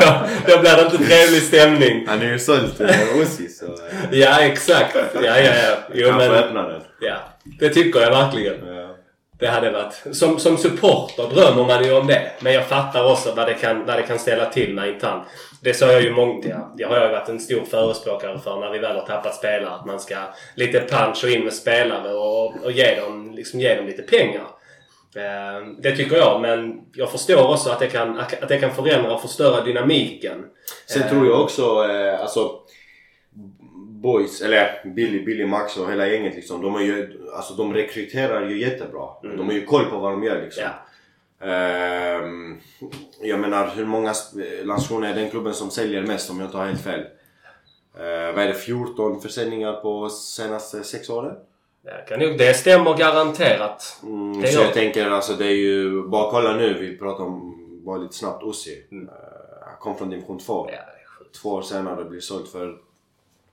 [0.00, 0.12] Då,
[0.46, 2.06] då blir det inte trevlig stämning.
[2.08, 2.86] Han är ju såld till
[3.22, 3.64] Ossi så...
[3.66, 4.96] eh, Ja, exakt.
[5.14, 5.76] Ja, ja, ja.
[5.94, 6.80] Jo, Kanske men, öppna den.
[7.00, 7.16] ja.
[7.58, 8.66] Det tycker jag verkligen.
[8.76, 8.96] Ja.
[9.40, 10.16] Det hade varit...
[10.16, 12.30] Som, som supporter drömmer man ju om det.
[12.40, 15.22] Men jag fattar också vad det kan, vad det kan ställa till med internt.
[15.62, 16.48] Det sa jag ju många...
[16.48, 19.34] Ja, det har jag ju varit en stor förespråkare för när vi väl har tappat
[19.34, 19.74] spelare.
[19.74, 20.16] Att man ska
[20.54, 24.46] lite punch och in med spelare och, och ge, dem, liksom ge dem lite pengar.
[25.16, 29.14] Eh, det tycker jag, men jag förstår också att det kan, att det kan förändra
[29.14, 30.44] och förstöra dynamiken.
[30.86, 32.58] Sen tror jag också, eh, alltså
[34.02, 36.62] Boys, eller Billy, Billy, Max och hela gänget liksom.
[36.62, 39.08] De, är ju, alltså, de rekryterar ju jättebra.
[39.24, 39.36] Mm.
[39.36, 40.62] De har ju koll på vad de gör liksom.
[40.62, 40.86] Ja.
[41.42, 42.60] Ehm,
[43.20, 44.14] jag menar hur många...
[44.62, 47.00] Landskrona är den klubben som säljer mest om jag inte har helt fel.
[47.00, 48.54] Uh, vad är det?
[48.54, 51.36] 14 försäljningar på senaste sex åren?
[51.82, 54.00] Det, kan nog, det stämmer garanterat.
[54.02, 56.02] Mm, Det så jag tänker alltså det är ju...
[56.02, 58.86] Bara kolla nu, vi pratar om bara lite snabbt Ossi.
[58.90, 59.08] Mm.
[59.08, 59.14] Eh,
[59.66, 60.68] Han kom från division 2.
[60.72, 62.68] Ja, det två år senare blir sålt för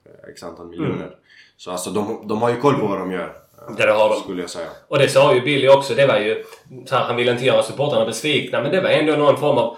[0.05, 1.15] eh, x antal miljoner.
[1.57, 3.35] Så alltså de, de har ju koll på vad de gör.
[3.69, 4.19] Eh, Det har de.
[4.19, 4.67] Skulle jag säga.
[4.87, 5.93] Och det sa ju Billy också.
[5.95, 6.43] Det var ju...
[6.85, 9.77] Så här, han ville inte göra supportrarna besvikna men det var ändå någon form av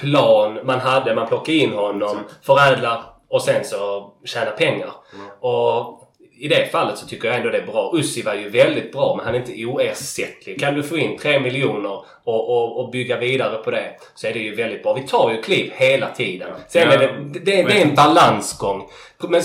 [0.00, 1.14] plan man hade.
[1.14, 4.90] Man plockade in honom, förädla och sen så tjäna pengar.
[5.40, 5.96] Och
[6.42, 7.92] i det fallet så tycker jag ändå det är bra.
[7.94, 10.60] Ussi var ju väldigt bra men han är inte oersättlig.
[10.60, 11.92] Kan du få in 3 miljoner
[12.24, 14.94] och, och, och bygga vidare på det så är det ju väldigt bra.
[14.94, 16.48] Vi tar ju kliv hela tiden.
[16.68, 16.94] Sen Ja.
[16.94, 18.88] är det, det, det är en balansgång.
[19.28, 19.42] Men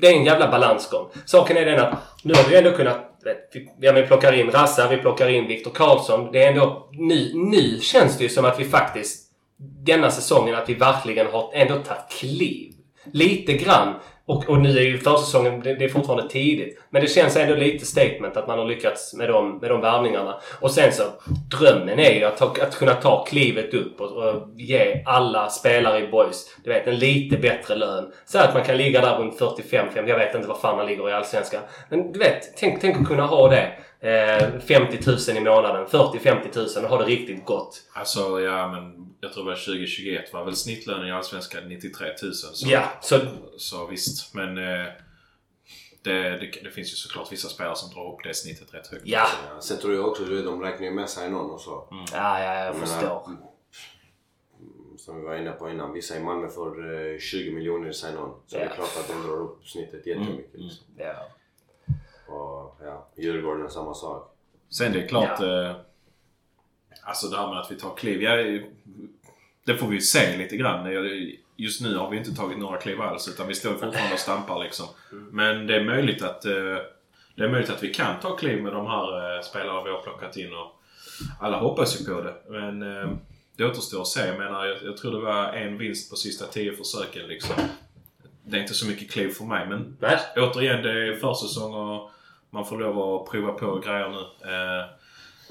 [0.00, 1.06] det är en jävla balansgång.
[1.26, 4.50] Saken är den att nu har vi ändå kunnat vet, vi, ja, vi plockar in
[4.50, 6.32] Rassa, vi plockar in Viktor Karlsson.
[6.32, 10.68] Det är ändå nu, nu känns det ju som att vi faktiskt denna säsongen att
[10.68, 12.72] vi verkligen har ändå tagit kliv.
[13.12, 13.94] Lite grann.
[14.28, 16.82] Och, och nu är ju försäsongen, det, det är fortfarande tidigt.
[16.90, 20.40] Men det känns ändå lite statement att man har lyckats med de, med de värvningarna.
[20.60, 21.02] Och sen så,
[21.58, 26.04] drömmen är ju att, ta, att kunna ta klivet upp och, och ge alla spelare
[26.04, 28.12] i boys, du vet, en lite bättre lön.
[28.26, 30.86] Så att man kan ligga där runt 45 5 Jag vet inte vad fan man
[30.86, 31.62] ligger i Allsvenskan.
[31.88, 33.72] Men du vet, tänk, tänk att kunna ha det.
[34.00, 37.82] Eh, 50 000 i månaden, 40-50 000 och ha det riktigt gott.
[37.92, 42.32] Alltså ja men jag tror det var 2021 var väl snittlönen i Allsvenskan 93 000.
[42.34, 43.20] Så, Ja, så
[43.58, 44.34] så visst.
[44.34, 44.86] Men eh,
[46.02, 49.02] det, det, det finns ju såklart vissa spelare som drar upp det snittet rätt högt.
[49.06, 49.26] ja.
[49.54, 51.88] Ja, sen tror jag också att de räknar ju med sign-on och så.
[51.90, 52.04] Mm.
[52.12, 53.22] Ja, ja, jag Jag menar, förstår.
[53.26, 53.38] mm,
[54.98, 58.34] Som vi var inne på innan, vissa i Malmö får eh, 20 miljoner i sign-on.
[58.46, 58.70] Så det Ja.
[58.70, 60.54] är klart att de drar upp snittet jättemycket.
[60.54, 60.84] Mm, Liksom.
[60.96, 61.28] Ja.
[62.28, 64.34] Och ja, Djurgården samma sak.
[64.70, 65.40] Sen det är klart...
[65.40, 65.72] Eh,
[67.02, 68.22] alltså det här med att vi tar kliv.
[68.22, 68.36] Ja,
[69.64, 70.92] det får vi ju se lite grann.
[70.92, 74.18] Jag- Just nu har vi inte tagit några kliv alls utan vi står fortfarande och
[74.18, 74.86] stampar liksom.
[75.10, 76.52] Men det är möjligt att eh,
[77.34, 80.02] det är möjligt att vi kan ta kliv med de här eh, spelarna vi har
[80.02, 80.80] plockat in och
[81.40, 82.34] alla hoppas ju på det.
[82.48, 83.10] Men eh,
[83.56, 84.26] det återstår att se.
[84.26, 87.54] Jag menar, jag, jag tror det var en vinst på sista tio försöken liksom.
[88.44, 90.18] Det är inte så mycket kliv för mig men Nej.
[90.36, 92.10] återigen, det är försäsong och
[92.50, 94.20] man får lov att prova på grejer nu.
[94.50, 94.86] Eh,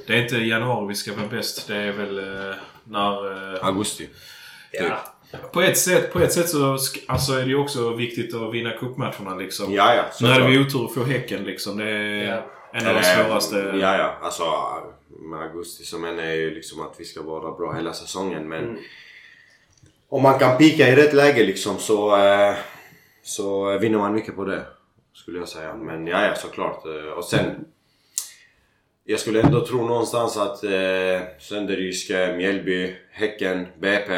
[0.08, 1.68] det är inte i januari vi ska vara bäst.
[1.68, 2.18] Det är väl
[2.50, 3.54] eh, när...
[3.56, 4.10] Eh, Augusti.
[4.72, 5.04] Ja.
[5.54, 6.78] på, ett sätt, på ett sätt så
[7.08, 9.74] alltså är det ju också viktigt att vinna cupmatcherna liksom.
[9.74, 10.04] Ja, ja.
[10.22, 11.78] nu hade vi otur att få Häcken liksom.
[11.78, 12.46] Det är Ja.
[12.74, 13.56] en av de svåraste...
[13.58, 14.18] Ja, ja.
[14.22, 14.44] Alltså
[15.20, 18.50] med augusti så menar jag ju liksom att vi ska vara bra hela säsongen.
[18.50, 18.78] Men Mm.
[20.10, 22.18] om man kan pika i rätt läge liksom så,
[23.24, 24.66] så vinner man mycket på det.
[25.18, 25.74] Skulle jag säga.
[25.74, 26.86] Men ja, ja såklart.
[26.86, 27.66] Eh, och sen
[29.04, 34.14] jag skulle ändå tro någonstans att eh, Sönderjyske, Mjällby, Häcken, BP.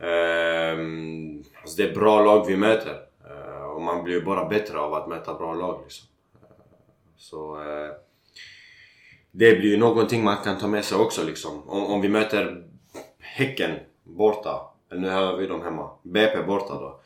[0.00, 2.94] ehm, alltså det är bra lag vi möter.
[3.30, 5.80] Eh, och man blir ju bara bättre av att möta bra lag.
[5.82, 6.06] Liksom.
[6.42, 6.48] Eh,
[7.16, 7.90] så eh,
[9.30, 11.68] det blir ju någonting man kan ta med sig också liksom.
[11.68, 12.64] Om, om vi möter
[13.18, 14.60] Häcken borta,
[14.90, 17.00] eller nu har vi dem hemma, BP borta då.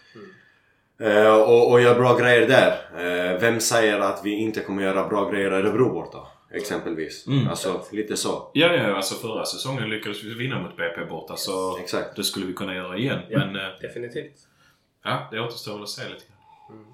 [1.00, 2.72] Eh, och, och gör bra grejer där.
[2.96, 6.18] Eh, vem säger att vi inte kommer göra bra grejer i Örebro borta?
[6.52, 7.26] Exempelvis.
[7.26, 7.48] Mm.
[7.48, 8.50] Alltså lite så.
[8.52, 12.16] Ja, ja, alltså förra säsongen lyckades vi vinna mot BP borta så Exakt.
[12.16, 13.18] det skulle vi kunna göra igen.
[13.28, 13.38] Ja.
[13.38, 14.34] Men eh, Definitivt.
[15.04, 16.86] ja, det återstår väl att se lite grann.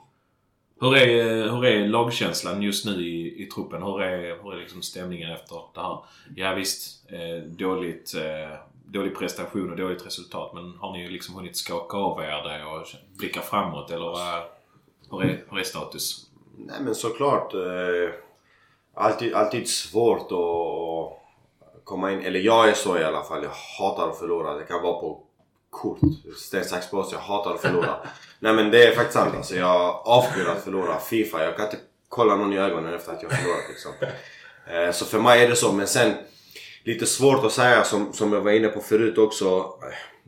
[0.80, 3.82] Hur är, hur är lagkänslan just nu i, i truppen?
[3.82, 5.98] Hur är, hur är liksom stämningen efter det här?
[6.36, 11.34] Ja visst, eh, dåligt, eh, dålig prestation och dåligt resultat men har ni ju liksom
[11.34, 12.86] hunnit skaka av er det och
[13.18, 14.42] blicka framåt eller vad,
[15.10, 16.26] hur, är, hur är status?
[16.58, 17.54] Nej men såklart.
[17.54, 18.10] Eh,
[18.94, 22.20] alltid, alltid svårt att komma in.
[22.20, 23.42] Eller jag är så i alla fall.
[23.42, 24.54] Jag hatar att förlora.
[24.54, 25.22] Det kan vara på
[25.70, 25.98] kort.
[26.36, 27.14] Sten, sax, påse.
[27.14, 27.96] Jag hatar att förlora.
[28.38, 29.34] Nej men det är faktiskt sant.
[29.36, 30.98] Alltså, jag avskyr att förlora.
[30.98, 31.44] Fifa.
[31.44, 31.78] Jag kan inte
[32.08, 33.92] kolla någon i ögonen efter att jag förlorat liksom.
[34.66, 35.72] Eh, så för mig är det så.
[35.72, 36.14] Men sen
[36.86, 39.74] lite svårt att säga som, som jag var inne på förut också.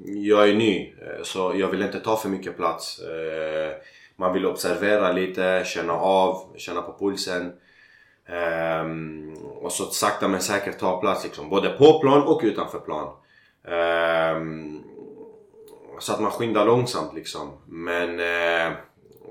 [0.06, 3.00] Jag är ny eh, så jag vill inte ta för mycket plats.
[3.00, 3.72] Eh,
[4.16, 7.52] man vill observera lite, känna av, känna på pulsen.
[8.28, 11.50] Ehm, och så sakta men säkert ta plats liksom.
[11.50, 13.14] Både på plan och utanför plan.
[13.68, 14.82] Ehm,
[15.98, 17.52] så att man skyndar långsamt liksom.
[17.66, 18.76] Men eh,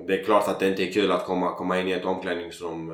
[0.08, 2.88] det är klart att det inte är kul att komma, komma in i ett omklädningsrum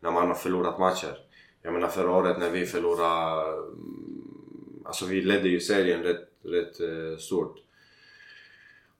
[0.00, 1.29] när man har förlorat matcher.
[1.62, 3.52] Jag menar förra året när vi förlorade...
[3.52, 7.56] Mm, alltså vi ledde ju serien rätt, rätt eh, stort.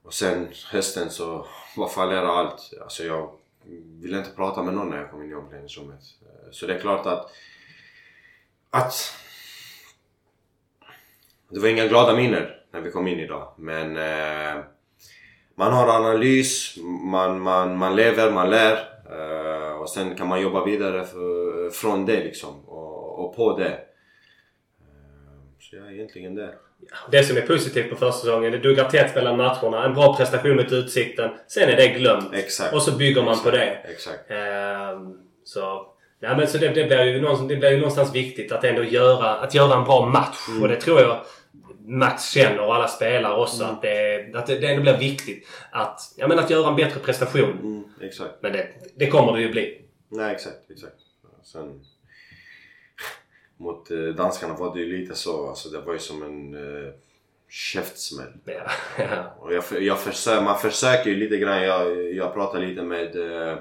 [0.03, 1.47] Och sen hösten så
[1.77, 2.73] bara fallerade allt.
[2.81, 3.35] Alltså jag
[4.01, 6.01] ville inte prata med någon när jag kom in i omklädningsrummet.
[6.21, 7.31] Eh, så det är klart att...
[8.69, 8.93] Att...
[11.49, 13.53] Det var inga glada minnen när vi kom in idag.
[13.57, 13.97] Men...
[13.97, 14.63] Eh,
[15.55, 16.77] man har analys,
[17.11, 18.91] man, man, man lever, man lär.
[19.11, 22.65] Eh, och sen kan man jobba vidare för, från det liksom.
[22.65, 23.65] Och, och på det.
[23.65, 23.75] Eh,
[25.59, 26.55] så jag är egentligen där.
[27.11, 29.85] Det som är positivt på försäsongen, det duggar tätt mellan matcherna.
[29.85, 31.31] En bra prestation mot Utsikten.
[31.47, 32.33] Sen är det glömt.
[32.33, 32.73] Exakt.
[32.73, 33.77] Och så bygger man på det.
[33.83, 34.31] Exakt.
[34.31, 35.87] Ehm, så
[36.19, 38.83] ja, men så det, det, blir ju någonstans, det blir ju någonstans viktigt att ändå
[38.83, 40.47] göra, att göra en bra match.
[40.49, 40.63] Mm.
[40.63, 41.25] Och det tror jag
[41.85, 43.75] Max känner och alla spelare också Mm.
[43.75, 46.99] att, det, att det, det ändå blir viktigt att, ja, men att göra en bättre
[46.99, 47.59] prestation.
[47.63, 48.33] Mm, exakt.
[48.41, 49.81] Men det, det kommer det ju bli.
[50.09, 50.93] Nej, exakt, exakt.
[51.43, 51.81] Sen
[53.57, 56.93] mot eh, danskarna var det ju lite så, alltså det var ju som en eh,
[57.49, 58.33] käftsmäll.
[58.45, 59.35] Ja, ja.
[59.39, 63.57] Och jag, jag försöker, man försöker ju lite grann, jag, jag pratar lite med eh,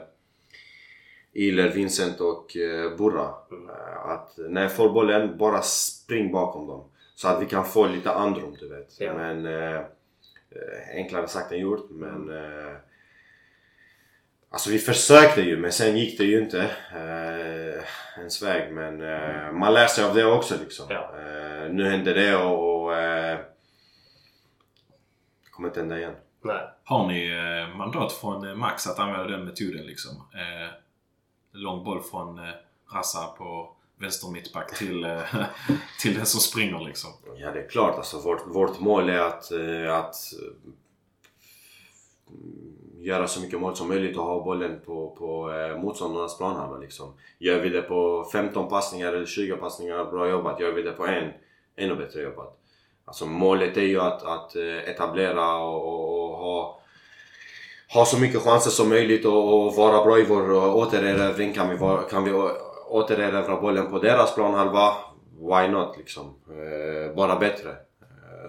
[1.33, 3.35] Iler, Vincent och eh, Burra.
[3.53, 6.91] Eh, att när jag får bollen, bara spring bakom dem.
[7.15, 9.01] Så att vi kan få lite andrum, du vet.
[9.01, 9.15] Ja.
[9.15, 9.77] Men eh,
[10.51, 12.77] eh, enklare sagt än gjort, men eh,
[14.53, 16.61] Alltså vi försökte ju men sen gick det ju inte
[16.95, 17.85] eh,
[18.19, 20.87] ens väg men eh, man lär sig av det också liksom.
[20.89, 21.15] Ja.
[21.19, 23.39] Eh, nu hände det och, och eh,
[25.45, 26.15] det kommer inte hända igen.
[26.43, 26.69] Nej.
[26.85, 30.11] Har ni eh, mandat från eh, Max att använda den metoden liksom?
[30.35, 30.75] Eh,
[31.53, 32.55] lång boll från eh,
[32.95, 35.23] Rassa på vänster mittback till, eh,
[36.01, 37.11] till den som springer liksom.
[37.37, 40.15] Ja det är klart alltså vårt, vårt mål är att, eh, att
[43.01, 47.15] göra så mycket mål som möjligt och ha bollen på, på eh, motståndarnas planhalva liksom.
[47.39, 50.61] Gör vi det på 15 passningar eller 20 passningar, bra jobbat.
[50.61, 51.33] Gör vi det på en,
[51.77, 52.57] ännu bättre jobbat.
[53.05, 56.81] Alltså målet är ju att, att eh, etablera och, och, och ha,
[57.95, 61.53] ha så mycket chanser som möjligt och, och vara bra i vår eh, återerövring.
[61.53, 62.33] Kan vi, vara, kan vi
[62.89, 64.93] återerövra bollen på deras planhalva,
[65.39, 66.25] why not liksom?
[66.49, 67.77] Eh, bara bättre.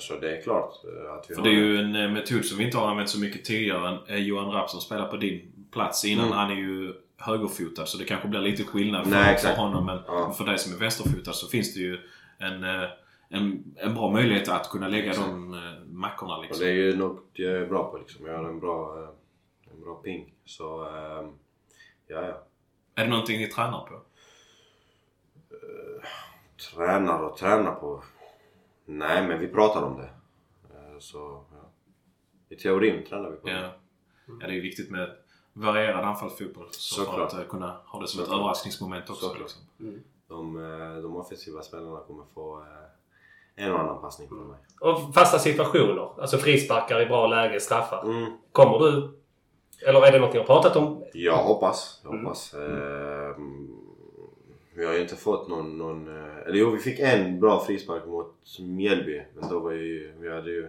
[0.02, 2.46] Så det är klart eh, att vi För har det är ju en eh, metod
[2.46, 3.98] som vi inte har använt så mycket tidigare.
[4.08, 6.26] Eh, Johan Rapp som spelar på din plats innan.
[6.26, 6.38] Mm.
[6.38, 9.86] Han är ju högerfotad så det kanske blir lite skillnad för, Nej, för honom.
[9.86, 10.34] Men Ja.
[10.38, 11.98] för dig som är vänsterfotad så finns det ju
[12.38, 12.64] en,
[13.30, 15.28] en, en bra möjlighet att kunna lägga Exakt.
[15.28, 16.66] de mackorna Och liksom.
[16.66, 18.26] det är ju något jag är bra på liksom.
[18.26, 19.08] Jag har en bra,
[19.74, 20.34] en bra ping.
[20.46, 21.32] Så ehm,
[22.08, 22.44] ja, ja.
[22.96, 24.02] Är det någonting ni tränar på?
[26.76, 28.04] Tränar och tränar på...
[28.86, 30.10] Nej, men vi pratar om det.
[30.76, 31.70] Eh, Så ja.
[32.50, 33.54] I teorin tränar vi på Ja.
[33.56, 33.72] det.
[34.28, 35.10] ja, det är ju viktigt med
[35.54, 36.68] varierad anfallsfotboll.
[36.72, 37.34] Så för Såklart.
[37.34, 38.40] att eh, kunna ha det som ett Såklart.
[38.40, 39.26] överraskningsmoment också.
[39.26, 39.40] Såklart.
[39.40, 39.62] Liksom.
[40.28, 42.66] De, eh, de offensiva spelarna kommer få
[43.56, 44.58] en och annan passning från mig.
[44.80, 46.22] Och fasta situationer.
[46.22, 48.04] Alltså frisparkar i bra läge, straffar.
[48.04, 48.32] Mm.
[48.52, 49.18] Kommer du...
[49.88, 51.04] Eller är det något ni har pratat om?
[51.14, 52.02] Jag hoppas.
[52.04, 52.26] Jag Mm.
[52.26, 52.54] hoppas.
[52.54, 53.81] Ehm,
[54.76, 56.08] vi har ju inte fått någon, någon...
[56.08, 59.22] eh, Eller jo, vi fick en bra frispark mot Mjällby.
[59.40, 60.12] Men då var ju...
[60.22, 60.68] Vi hade ju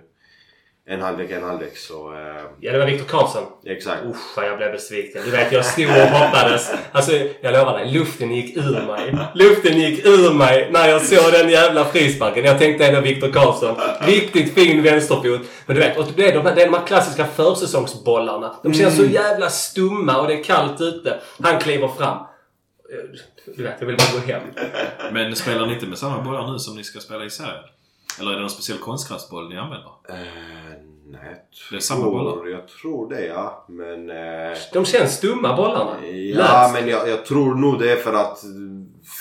[0.86, 1.76] en halvlek, en halvlek.
[1.76, 2.12] Så...
[2.12, 3.42] eh, Ja, det var Viktor Karlsson.
[3.66, 4.02] exakt.
[4.04, 5.22] Usch jag blev besviken.
[5.24, 6.70] Du vet, jag stod och hoppades.
[6.92, 7.92] Alltså, jag lovar dig.
[7.92, 9.16] Luften gick ur mig.
[9.34, 12.44] Luften gick ur mig när jag såg den jävla frisparken.
[12.44, 13.76] Jag tänkte ändå Viktor Karlsson.
[14.00, 15.40] Riktigt fin vänsterfot.
[15.66, 18.54] Men du vet, och det är de det är de här klassiska försäsongsbollarna.
[18.62, 21.20] De känns så jävla stumma och det är kallt ute.
[21.42, 22.26] Han kliver fram.
[23.56, 24.42] Du vet, jag vill bara gå hem.
[25.12, 27.64] Men spelar ni inte med samma bollar nu som ni ska spela i serien?
[28.20, 29.88] Eller är det någon speciell konstgräsboll ni använder?
[30.08, 30.14] Eh,
[31.06, 31.36] nej, jag
[31.70, 32.46] Det är samma bollar?
[32.48, 33.64] Jag tror det ja.
[33.68, 34.10] Men...
[34.10, 36.06] eh, De känns stumma bollarna.
[36.06, 36.72] ja, Läs.
[36.72, 38.38] men jag, jag tror nog det är för att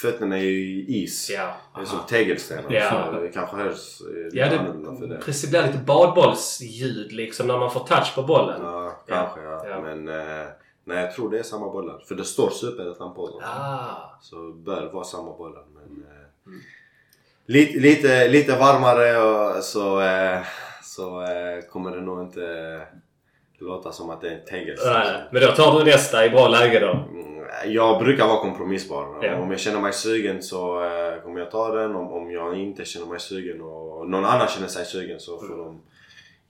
[0.02, 1.30] fötterna är ju is.
[1.34, 1.56] Ja.
[1.76, 2.64] Det är som tegelstenar.
[2.70, 3.20] Ja.
[3.22, 4.58] Det kanske hörs eh, Ja, det,
[5.00, 5.18] för det.
[5.26, 8.62] precis, det blir lite badbollsljud liksom när man får touch på bollen.
[8.64, 9.66] Ja, kanske ja.
[9.70, 9.82] Ja.
[9.82, 10.46] Men eh,
[10.84, 12.00] nej, jag tror det är samma bollar.
[12.08, 13.42] För det står Superettan på dem.
[13.44, 14.18] Ah.
[14.22, 15.64] Så bör vara samma bollar.
[15.74, 16.60] Men, eh, Mm.
[17.46, 19.18] lite, lite, lite varmare
[19.58, 20.40] och så, eh,
[20.84, 22.82] så eh, kommer det nog inte
[23.60, 24.94] låta som att det är en tegelsten.
[24.94, 26.92] Nej, men då tar du nästa i bra läge då.
[26.92, 29.20] Mm, Jag brukar vara kompromissbar.
[29.22, 29.36] Ja.
[29.36, 30.90] Om jag känner mig sugen så
[31.24, 31.96] kommer jag ta den.
[31.96, 35.58] Om, om jag inte känner mig sugen och någon annan känner sig sugen så får
[35.58, 35.82] de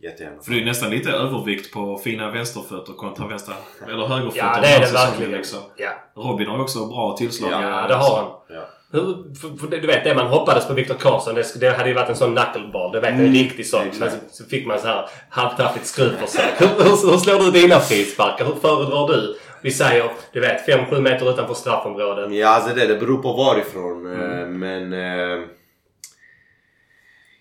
[0.04, 3.54] jättegärna För det är nästan lite övervikt på fina vänsterfötter kontra vänstra
[3.88, 4.38] eller högerfötter.
[4.56, 5.32] Ja, det här är det verkligen.
[5.32, 5.60] Liksom.
[5.78, 7.52] Ja, Robin har också bra tillslag.
[7.52, 8.32] ja det har han.
[8.50, 8.68] Ja.
[8.94, 11.96] Hur, för, för, du vet det man hoppades på Viktor Karlsson, det, det hade ju
[11.96, 12.92] varit en sån knuckleball.
[12.92, 13.86] Du vet, en riktig sån.
[14.00, 16.54] Men så, så fick man så här halvtaffligt skruvförsök.
[16.58, 18.46] Hur, hur, hur slår du dina frisparkar?
[18.46, 19.38] Hur föredrar du?
[19.62, 22.34] Vi säger, du vet, 5-7 meter utanför straffområdet.
[22.34, 24.06] Ja, alltså det, det beror på varifrån.
[24.06, 24.94] eh, Men...
[24.94, 25.46] Eh,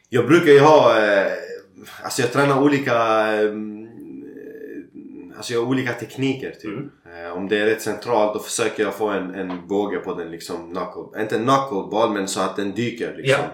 [0.08, 0.98] jag brukar ju ha...
[0.98, 1.26] Eh,
[2.02, 2.94] alltså jag tränar olika...
[3.42, 3.52] Eh,
[5.36, 6.64] alltså jag har olika tekniker typ.
[6.64, 6.90] Mm.
[7.26, 10.30] Eh, om det är rätt centralt då försöker jag få en, en båge på den
[10.30, 11.22] liksom knuckle...
[11.22, 13.44] Inte en knuckleball men så att den dyker liksom.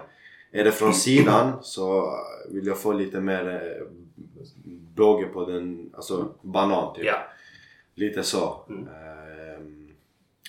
[0.52, 2.14] Är det från sidan så
[2.50, 3.86] vill jag få lite mer eh,
[4.96, 7.04] båge på den, alltså banan typ.
[7.04, 7.28] Ja.
[7.94, 8.64] Lite så.
[8.68, 8.88] Mm.
[8.88, 9.88] Ehm,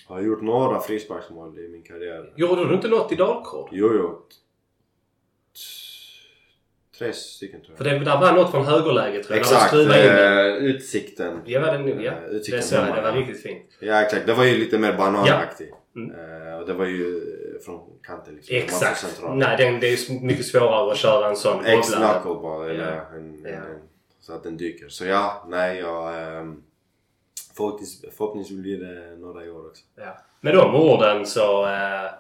[0.07, 2.33] har gjort några frisparksmål i min karriär.
[2.35, 3.69] Gjorde du inte något i Dalkurd?
[3.71, 4.21] Jo, jo.
[6.97, 7.99] Tre stycken tror För jag.
[8.01, 9.41] det där var något från högerläget tror jag.
[9.41, 9.67] Exakt.
[9.67, 10.49] skruvade in det.
[10.49, 11.41] eh, utsikten.
[11.45, 12.01] Ja, var det nog.
[12.03, 12.11] Ja.
[12.11, 12.83] eh, Det utsikten såg jag.
[12.83, 13.15] hemma, Det var ja.
[13.15, 13.63] riktigt fint.
[13.79, 14.25] Ja, exakt.
[14.27, 15.73] Det var ju lite mer bananaktigt.
[15.95, 16.11] Mm.
[16.51, 17.21] Eh, och det var ju
[17.65, 18.55] från kanten liksom.
[18.55, 19.21] Exakt.
[19.33, 23.17] Nej, den, det är ju mycket svårare att köra en sån Ex knuckleball eller Ja.
[23.17, 23.49] en, Ja.
[23.49, 23.63] en,
[24.21, 24.89] så att den dyker.
[24.89, 26.37] Så ja, nej jag...
[26.41, 26.63] Um,
[27.57, 29.83] förhoppningsvis, förhoppningsvis blir det några i år också.
[29.95, 30.17] Ja.
[30.41, 32.11] Med de orden så eh,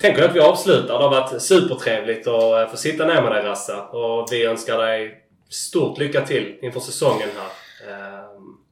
[0.00, 0.98] tänker jag att vi avslutar.
[0.98, 3.82] Det har varit supertrevligt att eh, få sitta ner med dig Rassa.
[3.82, 5.14] Och vi önskar dig
[5.50, 7.90] stort lycka till inför säsongen här.
[7.90, 8.20] Eh,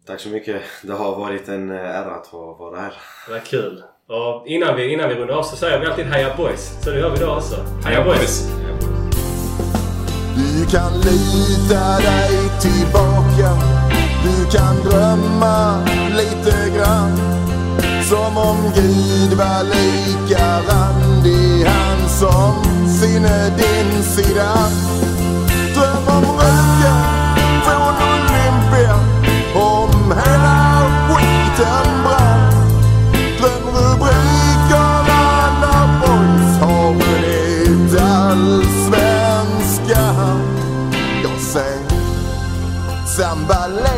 [0.06, 0.62] Tack så mycket.
[0.82, 2.92] Det har varit en eh, ära att få vara här.
[3.26, 3.82] det var kul.
[4.08, 6.70] Och innan vi, innan vi rundar av så säger vi alltid Heja Boys.
[6.84, 7.56] Så det gör vi då också.
[7.84, 8.48] Heja boys!
[10.36, 13.50] Du kan lita dig tillbaka
[14.24, 15.84] Du kan drömma
[16.16, 17.16] lite grann
[18.02, 20.46] Som om Gud var lika
[21.18, 24.68] randig Han som sinne din sida.
[25.74, 27.02] Dröm om röken
[27.64, 28.96] från Olympia
[29.54, 32.52] Om hela skiten brann
[33.38, 35.22] Dröm rubrikerna
[35.60, 40.40] när boys har vunnit allsvenskan
[41.22, 41.88] Jag säger
[43.06, 43.97] sambalek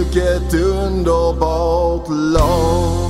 [0.00, 3.09] Vilket underbart lag